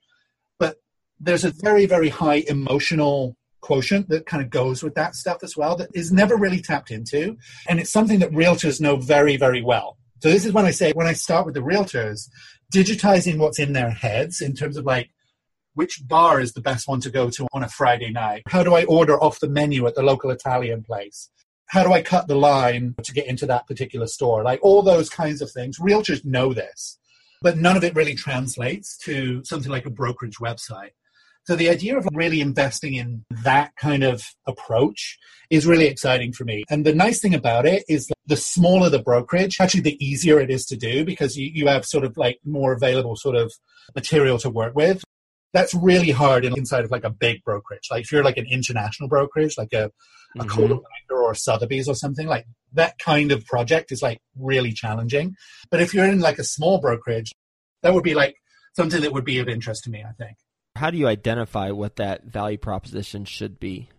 there's 1.19 1.45
a 1.45 1.51
very, 1.51 1.86
very 1.86 2.10
high 2.10 2.43
emotional 2.47 3.36
quotient 3.62 4.08
that 4.10 4.25
kind 4.25 4.43
of 4.43 4.49
goes 4.49 4.84
with 4.84 4.95
that 4.95 5.15
stuff 5.15 5.39
as 5.43 5.58
well 5.58 5.75
that 5.75 5.89
is 5.93 6.12
never 6.12 6.36
really 6.38 6.62
tapped 6.62 6.91
into. 6.91 7.38
And 7.67 7.80
it's 7.80 7.91
something 7.91 8.19
that 8.19 8.32
realtors 8.32 8.80
know 8.80 8.95
very, 8.95 9.36
very 9.38 9.62
well. 9.62 9.97
So 10.21 10.30
this 10.30 10.45
is 10.45 10.53
when 10.53 10.65
I 10.65 10.71
say, 10.71 10.93
when 10.93 11.08
I 11.08 11.13
start 11.13 11.45
with 11.45 11.56
the 11.56 11.62
realtors, 11.62 12.30
digitizing 12.73 13.38
what's 13.38 13.60
in 13.60 13.73
their 13.73 13.89
heads 13.89 14.41
in 14.41 14.53
terms 14.53 14.77
of 14.77 14.86
like, 14.86 15.10
which 15.73 16.01
bar 16.08 16.39
is 16.39 16.53
the 16.53 16.62
best 16.62 16.88
one 16.88 17.01
to 17.01 17.10
go 17.10 17.30
to 17.30 17.47
on 17.53 17.63
a 17.63 17.69
Friday 17.69 18.10
night? 18.10 18.41
How 18.47 18.63
do 18.63 18.73
I 18.73 18.84
order 18.86 19.21
off 19.21 19.39
the 19.39 19.47
menu 19.47 19.86
at 19.86 19.93
the 19.93 20.01
local 20.01 20.32
Italian 20.32 20.84
place? 20.84 21.30
How 21.67 21.84
do 21.84 21.93
I 21.93 22.01
cut 22.01 22.27
the 22.27 22.36
line 22.36 22.95
to 23.03 23.13
get 23.13 23.27
into 23.27 23.45
that 23.45 23.67
particular 23.67 24.08
store? 24.08 24.43
Like 24.43 24.60
all 24.63 24.82
those 24.82 25.10
kinds 25.10 25.41
of 25.41 25.51
things. 25.51 25.77
Realtors 25.77 26.25
know 26.25 26.53
this, 26.53 26.97
but 27.41 27.58
none 27.58 27.77
of 27.77 27.84
it 27.84 27.93
really 27.93 28.15
translates 28.15 28.97
to 28.99 29.43
something 29.43 29.71
like 29.71 29.86
a 29.86 29.91
brokerage 29.91 30.38
website. 30.38 30.91
So 31.47 31.55
the 31.55 31.69
idea 31.69 31.97
of 31.97 32.05
really 32.12 32.41
investing 32.41 32.95
in 32.95 33.23
that 33.43 33.71
kind 33.77 34.03
of 34.03 34.21
approach 34.45 35.17
is 35.49 35.65
really 35.65 35.86
exciting 35.86 36.33
for 36.33 36.43
me. 36.43 36.65
And 36.69 36.86
the 36.86 36.93
nice 36.93 37.21
thing 37.21 37.33
about 37.33 37.65
it 37.65 37.86
is 37.88 38.12
the 38.25 38.36
smaller 38.36 38.89
the 38.89 38.99
brokerage, 38.99 39.55
actually 39.62 39.79
the 39.79 40.05
easier 40.05 40.41
it 40.41 40.51
is 40.51 40.65
to 40.65 40.75
do 40.75 41.05
because 41.05 41.38
you, 41.38 41.49
you 41.53 41.67
have 41.67 41.86
sort 41.86 42.03
of 42.03 42.17
like 42.17 42.39
more 42.43 42.73
available 42.73 43.15
sort 43.15 43.38
of 43.38 43.53
material 43.95 44.38
to 44.39 44.49
work 44.49 44.75
with. 44.75 45.01
That's 45.53 45.73
really 45.73 46.12
hard 46.12 46.43
inside 46.43 46.83
of 46.83 46.91
like 46.91 47.05
a 47.05 47.10
big 47.10 47.41
brokerage. 47.45 47.88
Like 47.89 48.03
if 48.03 48.12
you're 48.12 48.25
like 48.25 48.36
an 48.36 48.47
international 48.51 49.07
brokerage, 49.07 49.57
like 49.57 49.71
a, 49.71 49.89
a 50.38 50.43
mm-hmm. 50.43 51.13
or 51.13 51.33
Sotheby's 51.33 51.88
or 51.88 51.95
something, 51.95 52.27
like 52.27 52.45
that 52.73 52.99
kind 52.99 53.31
of 53.31 53.45
project 53.45 53.93
is 53.93 54.01
like 54.01 54.19
really 54.38 54.73
challenging. 54.73 55.33
But 55.71 55.79
if 55.79 55.93
you're 55.93 56.10
in 56.10 56.19
like 56.19 56.39
a 56.39 56.43
small 56.43 56.81
brokerage, 56.81 57.31
that 57.83 57.93
would 57.93 58.03
be 58.03 58.15
like 58.15 58.36
something 58.75 58.99
that 58.99 59.13
would 59.13 59.23
be 59.23 59.39
of 59.39 59.47
interest 59.47 59.86
to 59.86 59.89
me, 59.89 60.03
I 60.03 60.12
think. 60.21 60.36
How 60.77 60.91
do 60.91 60.97
you 60.97 61.07
identify 61.07 61.71
what 61.71 61.97
that 61.97 62.25
value 62.25 62.57
proposition 62.57 63.25
should 63.25 63.59
be? 63.59 63.89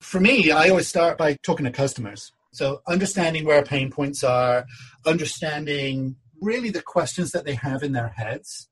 For 0.00 0.20
me, 0.20 0.50
I 0.50 0.68
always 0.68 0.88
start 0.88 1.16
by 1.16 1.36
talking 1.42 1.64
to 1.64 1.72
customers. 1.72 2.32
So, 2.52 2.80
understanding 2.86 3.44
where 3.44 3.62
pain 3.62 3.90
points 3.90 4.24
are, 4.24 4.66
understanding 5.04 6.16
really 6.40 6.70
the 6.70 6.82
questions 6.82 7.32
that 7.32 7.44
they 7.44 7.54
have 7.54 7.82
in 7.82 7.92
their 7.92 8.08
heads, 8.08 8.68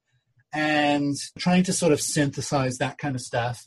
and 0.53 1.15
trying 1.39 1.65
to 1.65 1.73
sort 1.73 1.93
of 1.93 2.01
synthesize 2.01 2.79
that 2.79 2.99
kind 2.99 3.15
of 3.15 3.21
stuff 3.21 3.67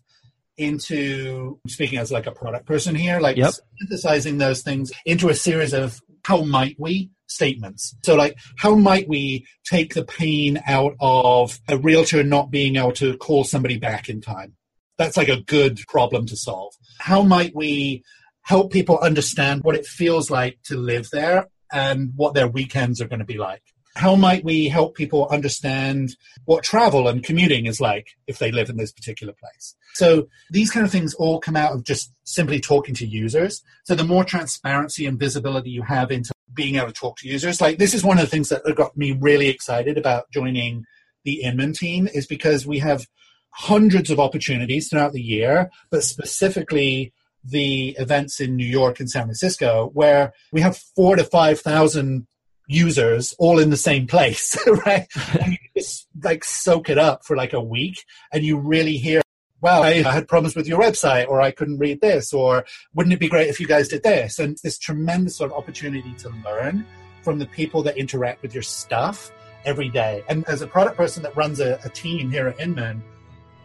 into 0.58 1.60
speaking 1.68 2.00
as 2.00 2.12
like 2.12 2.26
a 2.26 2.32
product 2.32 2.66
person 2.66 2.96
here, 2.96 3.20
like 3.20 3.38
yep. 3.38 3.54
synthesizing 3.80 4.38
those 4.38 4.62
things 4.62 4.92
into 5.06 5.30
a 5.30 5.36
series 5.36 5.74
of 5.74 6.02
how 6.26 6.44
might 6.44 6.76
we 6.80 7.10
statements. 7.28 7.96
So, 8.04 8.16
like, 8.16 8.38
how 8.58 8.76
might 8.76 9.08
we 9.08 9.46
take 9.66 9.94
the 9.94 10.06
pain 10.06 10.62
out 10.68 10.96
of 11.00 11.60
a 11.68 11.78
realtor 11.78 12.24
not 12.24 12.52
being 12.52 12.76
able 12.78 12.94
to 12.94 13.18
call 13.18 13.44
somebody 13.44 13.78
back 13.78 14.10
in 14.10 14.22
time? 14.22 14.54
That's 14.98 15.18
like 15.18 15.30
a 15.30 15.42
good 15.42 15.80
problem 15.88 16.26
to 16.28 16.36
solve. 16.36 16.74
How 17.00 17.22
might 17.22 17.56
we 17.56 18.04
help 18.42 18.72
people 18.72 18.98
understand 19.00 19.64
what 19.64 19.76
it 19.76 19.86
feels 19.86 20.32
like 20.32 20.58
to 20.64 20.76
live 20.76 21.10
there 21.12 21.48
and 21.72 22.14
what 22.16 22.34
their 22.34 22.48
weekends 22.48 23.02
are 23.02 23.08
going 23.08 23.20
to 23.20 23.26
be 23.26 23.38
like? 23.38 23.64
How 23.98 24.16
might 24.16 24.44
we 24.44 24.68
help 24.70 24.96
people 24.96 25.28
understand 25.30 26.16
what 26.46 26.64
travel 26.64 27.08
and 27.08 27.24
commuting 27.24 27.66
is 27.66 27.82
like 27.82 28.10
if 28.28 28.38
they 28.38 28.52
live 28.52 28.70
in 28.70 28.78
this 28.78 28.92
particular 28.92 29.34
place? 29.34 29.76
So 29.96 30.28
these 30.52 30.70
kind 30.70 30.86
of 30.86 30.92
things 30.92 31.16
all 31.16 31.40
come 31.40 31.56
out 31.56 31.74
of 31.74 31.84
just 31.84 32.14
simply 32.24 32.60
talking 32.60 32.94
to 32.96 33.08
users. 33.08 33.64
So 33.86 33.96
the 33.96 34.04
more 34.04 34.24
transparency 34.24 35.08
and 35.08 35.20
visibility 35.20 35.72
you 35.72 35.82
have 35.82 36.12
into 36.12 36.32
being 36.54 36.76
able 36.76 36.88
to 36.88 36.94
talk 36.94 37.18
to 37.18 37.28
users. 37.28 37.60
Like 37.60 37.78
this 37.78 37.94
is 37.94 38.04
one 38.04 38.18
of 38.18 38.24
the 38.24 38.30
things 38.30 38.50
that 38.50 38.64
got 38.76 38.96
me 38.96 39.12
really 39.12 39.48
excited 39.48 39.98
about 39.98 40.30
joining 40.32 40.86
the 41.24 41.42
Inman 41.42 41.74
team 41.74 42.08
is 42.14 42.28
because 42.28 42.68
we 42.68 42.80
have 42.80 43.06
hundreds 43.50 44.12
of 44.12 44.20
opportunities 44.20 44.90
throughout 44.90 45.14
the 45.14 45.22
year, 45.22 45.70
but 45.90 46.04
specifically 46.04 47.14
the 47.44 47.96
events 48.00 48.40
in 48.40 48.56
New 48.56 48.66
York 48.66 49.00
and 49.00 49.10
San 49.10 49.24
Francisco, 49.24 49.90
where 49.94 50.34
we 50.52 50.62
have 50.62 50.78
four 50.96 51.16
to 51.16 51.24
5,000 51.24 52.28
users 52.68 53.34
all 53.40 53.60
in 53.60 53.70
the 53.70 53.78
same 53.78 54.06
place, 54.06 54.58
right? 54.86 55.08
and 55.40 55.54
you 55.54 55.58
just 55.78 56.08
like 56.22 56.44
soak 56.44 56.90
it 56.90 56.98
up 56.98 57.26
for 57.26 57.36
like 57.36 57.54
a 57.54 57.62
week 57.62 58.06
and 58.32 58.44
you 58.44 58.58
really 58.58 58.98
hear, 58.98 59.22
wow, 59.62 59.82
I 59.82 59.94
had 60.04 60.28
problems 60.28 60.56
with 60.56 60.68
your 60.68 60.80
website 60.80 61.28
or 61.28 61.42
I 61.42 61.52
couldn't 61.52 61.80
read 61.80 62.02
this 62.02 62.34
or 62.34 62.66
wouldn't 62.94 63.14
it 63.14 63.20
be 63.20 63.30
great 63.30 63.50
if 63.50 63.60
you 63.60 63.68
guys 63.68 63.88
did 63.88 64.04
this? 64.04 64.38
And 64.38 64.58
this 64.64 64.78
tremendous 64.78 65.36
sort 65.36 65.52
of 65.52 65.58
opportunity 65.58 66.14
to 66.20 66.30
learn 66.46 66.86
from 67.24 67.40
the 67.40 67.48
people 67.48 67.82
that 67.84 67.98
interact 67.98 68.42
with 68.42 68.54
your 68.54 68.64
stuff 68.64 69.32
every 69.66 69.90
day. 69.90 70.24
And 70.30 70.48
as 70.48 70.62
a 70.62 70.68
product 70.68 70.98
person 70.98 71.24
that 71.24 71.36
runs 71.36 71.60
a, 71.60 71.80
a 71.84 71.90
team 71.90 72.30
here 72.30 72.48
at 72.48 72.60
Inman, 72.60 73.04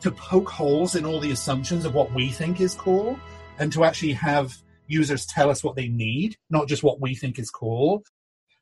to 0.00 0.10
poke 0.10 0.48
holes 0.48 0.96
in 0.96 1.04
all 1.04 1.20
the 1.20 1.30
assumptions 1.30 1.84
of 1.84 1.94
what 1.94 2.12
we 2.12 2.28
think 2.28 2.60
is 2.60 2.74
cool 2.74 3.16
and 3.58 3.72
to 3.72 3.84
actually 3.84 4.12
have 4.12 4.56
users 4.88 5.24
tell 5.26 5.48
us 5.48 5.62
what 5.62 5.76
they 5.76 5.86
need, 5.86 6.36
not 6.50 6.66
just 6.66 6.82
what 6.82 7.00
we 7.00 7.14
think 7.14 7.38
is 7.38 7.50
cool, 7.50 8.02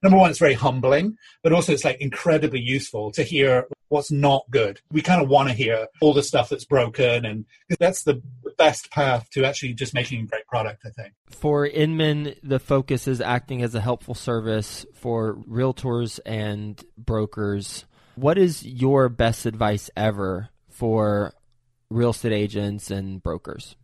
number 0.02 0.18
one, 0.18 0.30
it's 0.30 0.38
very 0.38 0.54
humbling, 0.54 1.16
but 1.42 1.52
also 1.52 1.72
it's 1.72 1.84
like 1.84 2.00
incredibly 2.00 2.60
useful 2.60 3.10
to 3.12 3.22
hear 3.22 3.66
what's 3.88 4.10
not 4.10 4.44
good. 4.50 4.80
We 4.92 5.02
kind 5.02 5.22
of 5.22 5.28
want 5.28 5.48
to 5.48 5.54
hear 5.54 5.88
all 6.00 6.14
the 6.14 6.22
stuff 6.22 6.48
that's 6.48 6.64
broken, 6.64 7.24
and 7.24 7.44
that's 7.78 8.04
the 8.04 8.22
best 8.56 8.90
path 8.90 9.28
to 9.30 9.44
actually 9.44 9.74
just 9.74 9.94
making 9.94 10.20
a 10.20 10.26
great 10.26 10.46
product, 10.46 10.82
I 10.86 10.90
think. 10.90 11.14
For 11.28 11.66
Inman, 11.66 12.34
the 12.42 12.58
focus 12.58 13.08
is 13.08 13.20
acting 13.20 13.62
as 13.62 13.74
a 13.74 13.80
helpful 13.80 14.14
service 14.14 14.86
for 14.94 15.36
realtors 15.48 16.20
and 16.24 16.82
brokers. 16.96 17.84
What 18.14 18.38
is 18.38 18.64
your 18.64 19.08
best 19.08 19.46
advice 19.46 19.90
ever 19.96 20.50
for 20.68 21.34
real 21.90 22.10
estate 22.10 22.32
agents 22.32 22.90
and 22.90 23.22
brokers? 23.22 23.76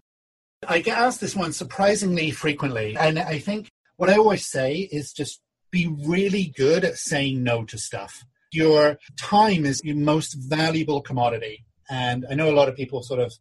I 0.66 0.80
get 0.80 0.98
asked 0.98 1.20
this 1.20 1.36
one 1.36 1.52
surprisingly 1.52 2.30
frequently. 2.30 2.96
And 2.96 3.18
I 3.18 3.38
think 3.38 3.70
what 3.96 4.10
I 4.10 4.16
always 4.16 4.46
say 4.46 4.76
is 4.76 5.12
just 5.12 5.40
be 5.76 5.94
really 6.06 6.52
good 6.56 6.84
at 6.84 6.96
saying 6.96 7.42
no 7.42 7.64
to 7.64 7.76
stuff. 7.76 8.24
Your 8.50 8.98
time 9.18 9.66
is 9.66 9.82
your 9.84 9.96
most 9.96 10.34
valuable 10.34 11.02
commodity. 11.02 11.64
And 11.90 12.24
I 12.30 12.34
know 12.34 12.50
a 12.50 12.56
lot 12.56 12.68
of 12.68 12.76
people 12.76 13.02
sort 13.02 13.20
of 13.20 13.32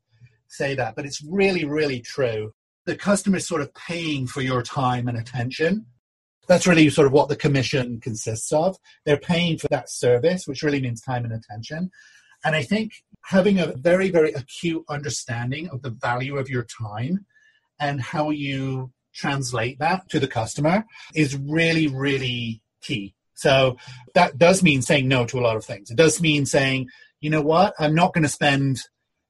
say 0.49 0.75
that, 0.75 0.95
but 0.95 1.05
it's 1.05 1.23
really, 1.23 1.63
really 1.63 2.01
true. 2.01 2.53
The 2.85 2.97
customer 2.97 3.37
is 3.37 3.47
sort 3.47 3.61
of 3.61 3.73
paying 3.73 4.27
for 4.27 4.41
your 4.41 4.61
time 4.61 5.07
and 5.07 5.17
attention. 5.17 5.85
That's 6.47 6.67
really 6.67 6.89
sort 6.89 7.07
of 7.07 7.13
what 7.13 7.29
the 7.29 7.35
commission 7.37 7.99
consists 8.01 8.51
of. 8.51 8.75
They're 9.05 9.17
paying 9.17 9.57
for 9.57 9.69
that 9.69 9.89
service, 9.89 10.45
which 10.45 10.61
really 10.61 10.81
means 10.81 11.01
time 11.01 11.23
and 11.23 11.33
attention. 11.33 11.89
And 12.43 12.53
I 12.55 12.63
think 12.63 12.91
having 13.23 13.59
a 13.59 13.73
very, 13.77 14.11
very 14.11 14.33
acute 14.33 14.83
understanding 14.89 15.69
of 15.69 15.81
the 15.81 15.89
value 15.89 16.37
of 16.37 16.49
your 16.49 16.65
time 16.65 17.25
and 17.79 18.01
how 18.01 18.29
you 18.29 18.91
translate 19.15 19.79
that 19.79 20.07
to 20.09 20.19
the 20.19 20.27
customer 20.27 20.85
is 21.13 21.35
really, 21.37 21.87
really 21.87 22.61
key. 22.81 23.15
So 23.33 23.77
that 24.13 24.37
does 24.37 24.63
mean 24.63 24.81
saying 24.81 25.07
no 25.07 25.25
to 25.25 25.39
a 25.39 25.41
lot 25.41 25.57
of 25.57 25.65
things. 25.65 25.91
It 25.91 25.97
does 25.97 26.21
mean 26.21 26.45
saying, 26.45 26.89
you 27.19 27.29
know 27.29 27.41
what, 27.41 27.73
I'm 27.79 27.95
not 27.95 28.13
going 28.13 28.23
to 28.23 28.29
spend 28.29 28.79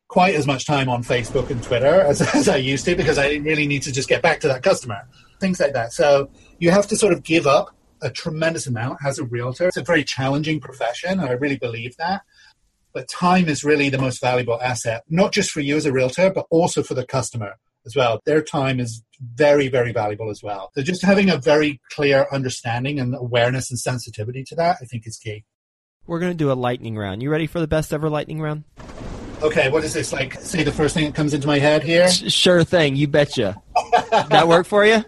quite 0.07 0.35
as 0.35 0.45
much 0.45 0.65
time 0.65 0.89
on 0.89 1.03
Facebook 1.03 1.49
and 1.49 1.61
Twitter 1.63 2.01
as, 2.01 2.21
as 2.35 2.47
I 2.47 2.57
used 2.57 2.85
to 2.85 2.95
because 2.95 3.17
I 3.17 3.35
really 3.35 3.67
need 3.67 3.83
to 3.83 3.91
just 3.91 4.09
get 4.09 4.21
back 4.21 4.39
to 4.41 4.47
that 4.47 4.63
customer. 4.63 5.07
Things 5.39 5.59
like 5.59 5.73
that. 5.73 5.93
So 5.93 6.29
you 6.59 6.71
have 6.71 6.87
to 6.87 6.95
sort 6.95 7.13
of 7.13 7.23
give 7.23 7.47
up 7.47 7.75
a 8.01 8.09
tremendous 8.09 8.67
amount 8.67 8.99
as 9.05 9.19
a 9.19 9.23
realtor. 9.23 9.67
It's 9.67 9.77
a 9.77 9.83
very 9.83 10.03
challenging 10.03 10.59
profession, 10.59 11.19
and 11.19 11.21
I 11.21 11.31
really 11.31 11.57
believe 11.57 11.97
that. 11.97 12.21
But 12.93 13.09
time 13.09 13.49
is 13.49 13.63
really 13.63 13.89
the 13.89 13.97
most 13.97 14.21
valuable 14.21 14.61
asset, 14.61 15.03
not 15.09 15.33
just 15.33 15.51
for 15.51 15.59
you 15.59 15.75
as 15.75 15.85
a 15.85 15.91
realtor, 15.91 16.29
but 16.29 16.45
also 16.49 16.83
for 16.83 16.93
the 16.93 17.05
customer 17.05 17.55
as 17.85 17.95
well. 17.95 18.19
Their 18.25 18.41
time 18.41 18.79
is 18.79 19.03
very, 19.19 19.67
very 19.67 19.91
valuable 19.91 20.29
as 20.29 20.41
well. 20.43 20.71
So 20.75 20.81
just 20.81 21.03
having 21.03 21.29
a 21.29 21.37
very 21.37 21.79
clear 21.91 22.27
understanding 22.31 22.99
and 22.99 23.15
awareness 23.15 23.69
and 23.69 23.79
sensitivity 23.79 24.43
to 24.45 24.55
that, 24.55 24.77
I 24.81 24.85
think 24.85 25.03
is 25.05 25.17
key. 25.17 25.45
We're 26.07 26.19
going 26.19 26.31
to 26.31 26.37
do 26.37 26.51
a 26.51 26.53
lightning 26.53 26.97
round. 26.97 27.23
You 27.23 27.31
ready 27.31 27.47
for 27.47 27.59
the 27.59 27.67
best 27.67 27.93
ever 27.93 28.09
lightning 28.09 28.41
round? 28.41 28.63
Okay, 29.41 29.69
what 29.69 29.83
is 29.83 29.93
this? 29.93 30.13
Like, 30.13 30.35
say 30.35 30.63
the 30.63 30.71
first 30.71 30.93
thing 30.93 31.05
that 31.05 31.15
comes 31.15 31.33
into 31.33 31.47
my 31.47 31.59
head 31.59 31.83
here? 31.83 32.09
Sure 32.09 32.63
thing, 32.63 32.95
you 32.95 33.07
betcha. 33.07 33.61
that 34.11 34.47
work 34.47 34.65
for 34.65 34.85
you? 34.85 35.03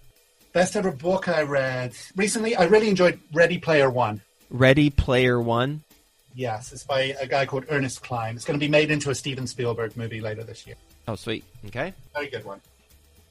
Best 0.53 0.77
ever 0.77 0.91
book 0.91 1.27
I 1.27 1.41
read. 1.41 1.93
Recently, 2.15 2.55
I 2.55 2.63
really 2.63 2.88
enjoyed 2.88 3.19
Ready 3.34 3.58
Player 3.58 3.89
One. 3.89 4.21
Ready 4.49 4.89
Player 4.89 5.41
One? 5.41 5.81
Yes, 6.36 6.74
it's 6.74 6.84
by 6.84 7.15
a 7.19 7.26
guy 7.26 7.45
called 7.45 7.65
Ernest 7.69 8.04
Cline. 8.04 8.36
It's 8.36 8.43
going 8.43 8.60
to 8.60 8.63
be 8.63 8.69
made 8.69 8.91
into 8.91 9.10
a 9.10 9.15
Steven 9.15 9.48
Spielberg 9.48 9.95
movie 9.95 10.19
later 10.19 10.43
this 10.43 10.67
year. 10.67 10.76
Oh, 11.08 11.15
sweet. 11.15 11.45
Okay. 11.67 11.93
Very 12.13 12.28
good 12.28 12.43
one. 12.43 12.60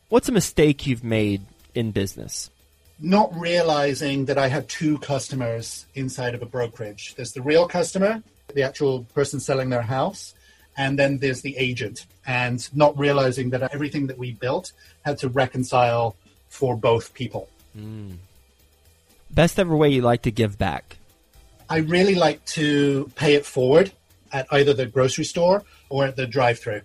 What's 0.09 0.29
a 0.29 0.33
mistake 0.33 0.87
you've 0.87 1.05
made 1.05 1.43
in 1.75 1.91
business? 1.91 2.51
Not 2.99 3.39
realizing 3.39 4.25
that 4.27 4.39
I 4.39 4.49
had 4.49 4.69
two 4.69 4.99
customers 4.99 5.85
inside 5.95 6.35
of 6.35 6.41
a 6.41 6.47
brokerage. 6.47 7.15
There's 7.15 7.33
the 7.33 7.43
real 7.43 7.69
customer, 7.69 8.23
the 8.55 8.63
actual 8.63 9.05
person 9.15 9.39
selling 9.39 9.69
their 9.69 9.83
house, 9.83 10.33
and 10.77 10.99
then 10.99 11.19
there's 11.19 11.43
the 11.43 11.57
agent. 11.59 12.07
And 12.27 12.67
not 12.75 12.99
realizing 12.99 13.51
that 13.51 13.75
everything 13.75 14.07
that 14.07 14.17
we 14.17 14.33
built 14.33 14.73
had 15.05 15.19
to 15.19 15.29
reconcile 15.29 16.17
for 16.49 16.75
both 16.75 17.13
people. 17.13 17.51
Mm. 17.77 18.17
Best 19.31 19.59
ever 19.59 19.77
way 19.77 19.91
you 19.91 20.01
like 20.01 20.23
to 20.23 20.31
give 20.31 20.57
back? 20.57 20.97
I 21.75 21.79
really 21.79 22.15
like 22.15 22.45
to 22.45 23.11
pay 23.17 23.35
it 23.35 23.45
forward 23.45 23.91
at 24.33 24.47
either 24.53 24.75
the 24.75 24.87
grocery 24.87 25.25
store 25.25 25.65
or 25.89 26.05
at 26.05 26.15
the 26.15 26.25
drive 26.25 26.61
through. 26.61 26.83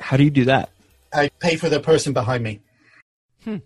How 0.00 0.18
do 0.18 0.24
you 0.24 0.28
do 0.28 0.44
that? 0.44 0.68
I 1.14 1.30
pay 1.40 1.56
for 1.56 1.70
the 1.70 1.80
person 1.80 2.12
behind 2.12 2.44
me. 2.44 2.60
Hmm. 3.44 3.56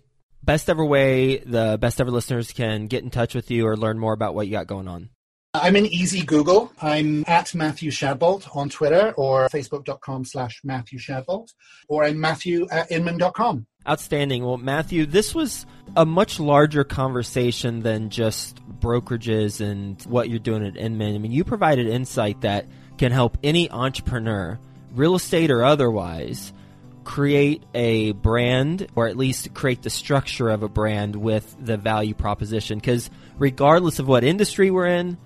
Best 0.41 0.69
ever 0.69 0.85
way 0.85 1.39
the 1.39 1.77
best 1.81 1.99
ever 1.99 2.11
listeners 2.11 2.53
can 2.53 2.87
get 2.87 3.03
in 3.03 3.09
touch 3.09 3.35
with 3.35 3.51
you 3.51 3.67
or 3.67 3.75
learn 3.75 3.99
more 3.99 4.13
about 4.13 4.35
what 4.35 4.47
you 4.47 4.53
got 4.53 4.67
going 4.67 4.87
on. 4.87 5.09
I'm 5.55 5.75
in 5.75 5.85
easy 5.85 6.25
Google. 6.25 6.73
I'm 6.81 7.23
at 7.27 7.53
Matthew 7.53 7.91
Shadbolt 7.91 8.55
on 8.57 8.69
Twitter 8.69 9.13
or 9.15 9.47
facebook.com 9.49 10.25
slash 10.25 10.59
Matthew 10.63 10.97
Shadbolt, 10.97 11.53
or 11.87 12.05
I'm 12.05 12.19
Matthew 12.19 12.67
at 12.71 12.91
Inman.com. 12.91 13.67
Outstanding. 13.87 14.43
Well, 14.43 14.57
Matthew, 14.57 15.05
this 15.05 15.35
was 15.35 15.67
a 15.95 16.07
much 16.07 16.39
larger 16.39 16.83
conversation 16.83 17.81
than 17.81 18.09
just 18.09 18.57
brokerages 18.79 19.61
and 19.61 20.01
what 20.03 20.27
you're 20.27 20.39
doing 20.39 20.65
at 20.65 20.75
Inman. 20.75 21.13
I 21.13 21.19
mean, 21.19 21.31
you 21.31 21.43
provided 21.43 21.85
insight 21.85 22.41
that 22.41 22.65
can 22.97 23.11
help 23.11 23.37
any 23.43 23.69
entrepreneur, 23.69 24.59
real 24.95 25.13
estate 25.13 25.51
or 25.51 25.63
otherwise, 25.63 26.51
create 27.03 27.61
a 27.75 28.13
brand 28.13 28.87
or 28.95 29.07
at 29.07 29.17
least 29.17 29.53
create 29.53 29.83
the 29.83 29.91
structure 29.91 30.49
of 30.49 30.63
a 30.63 30.69
brand 30.69 31.15
with 31.15 31.55
the 31.59 31.77
value 31.77 32.15
proposition. 32.15 32.79
Because 32.79 33.11
regardless 33.37 33.99
of 33.99 34.07
what 34.07 34.23
industry 34.23 34.71
we're 34.71 34.87
in, 34.87 35.17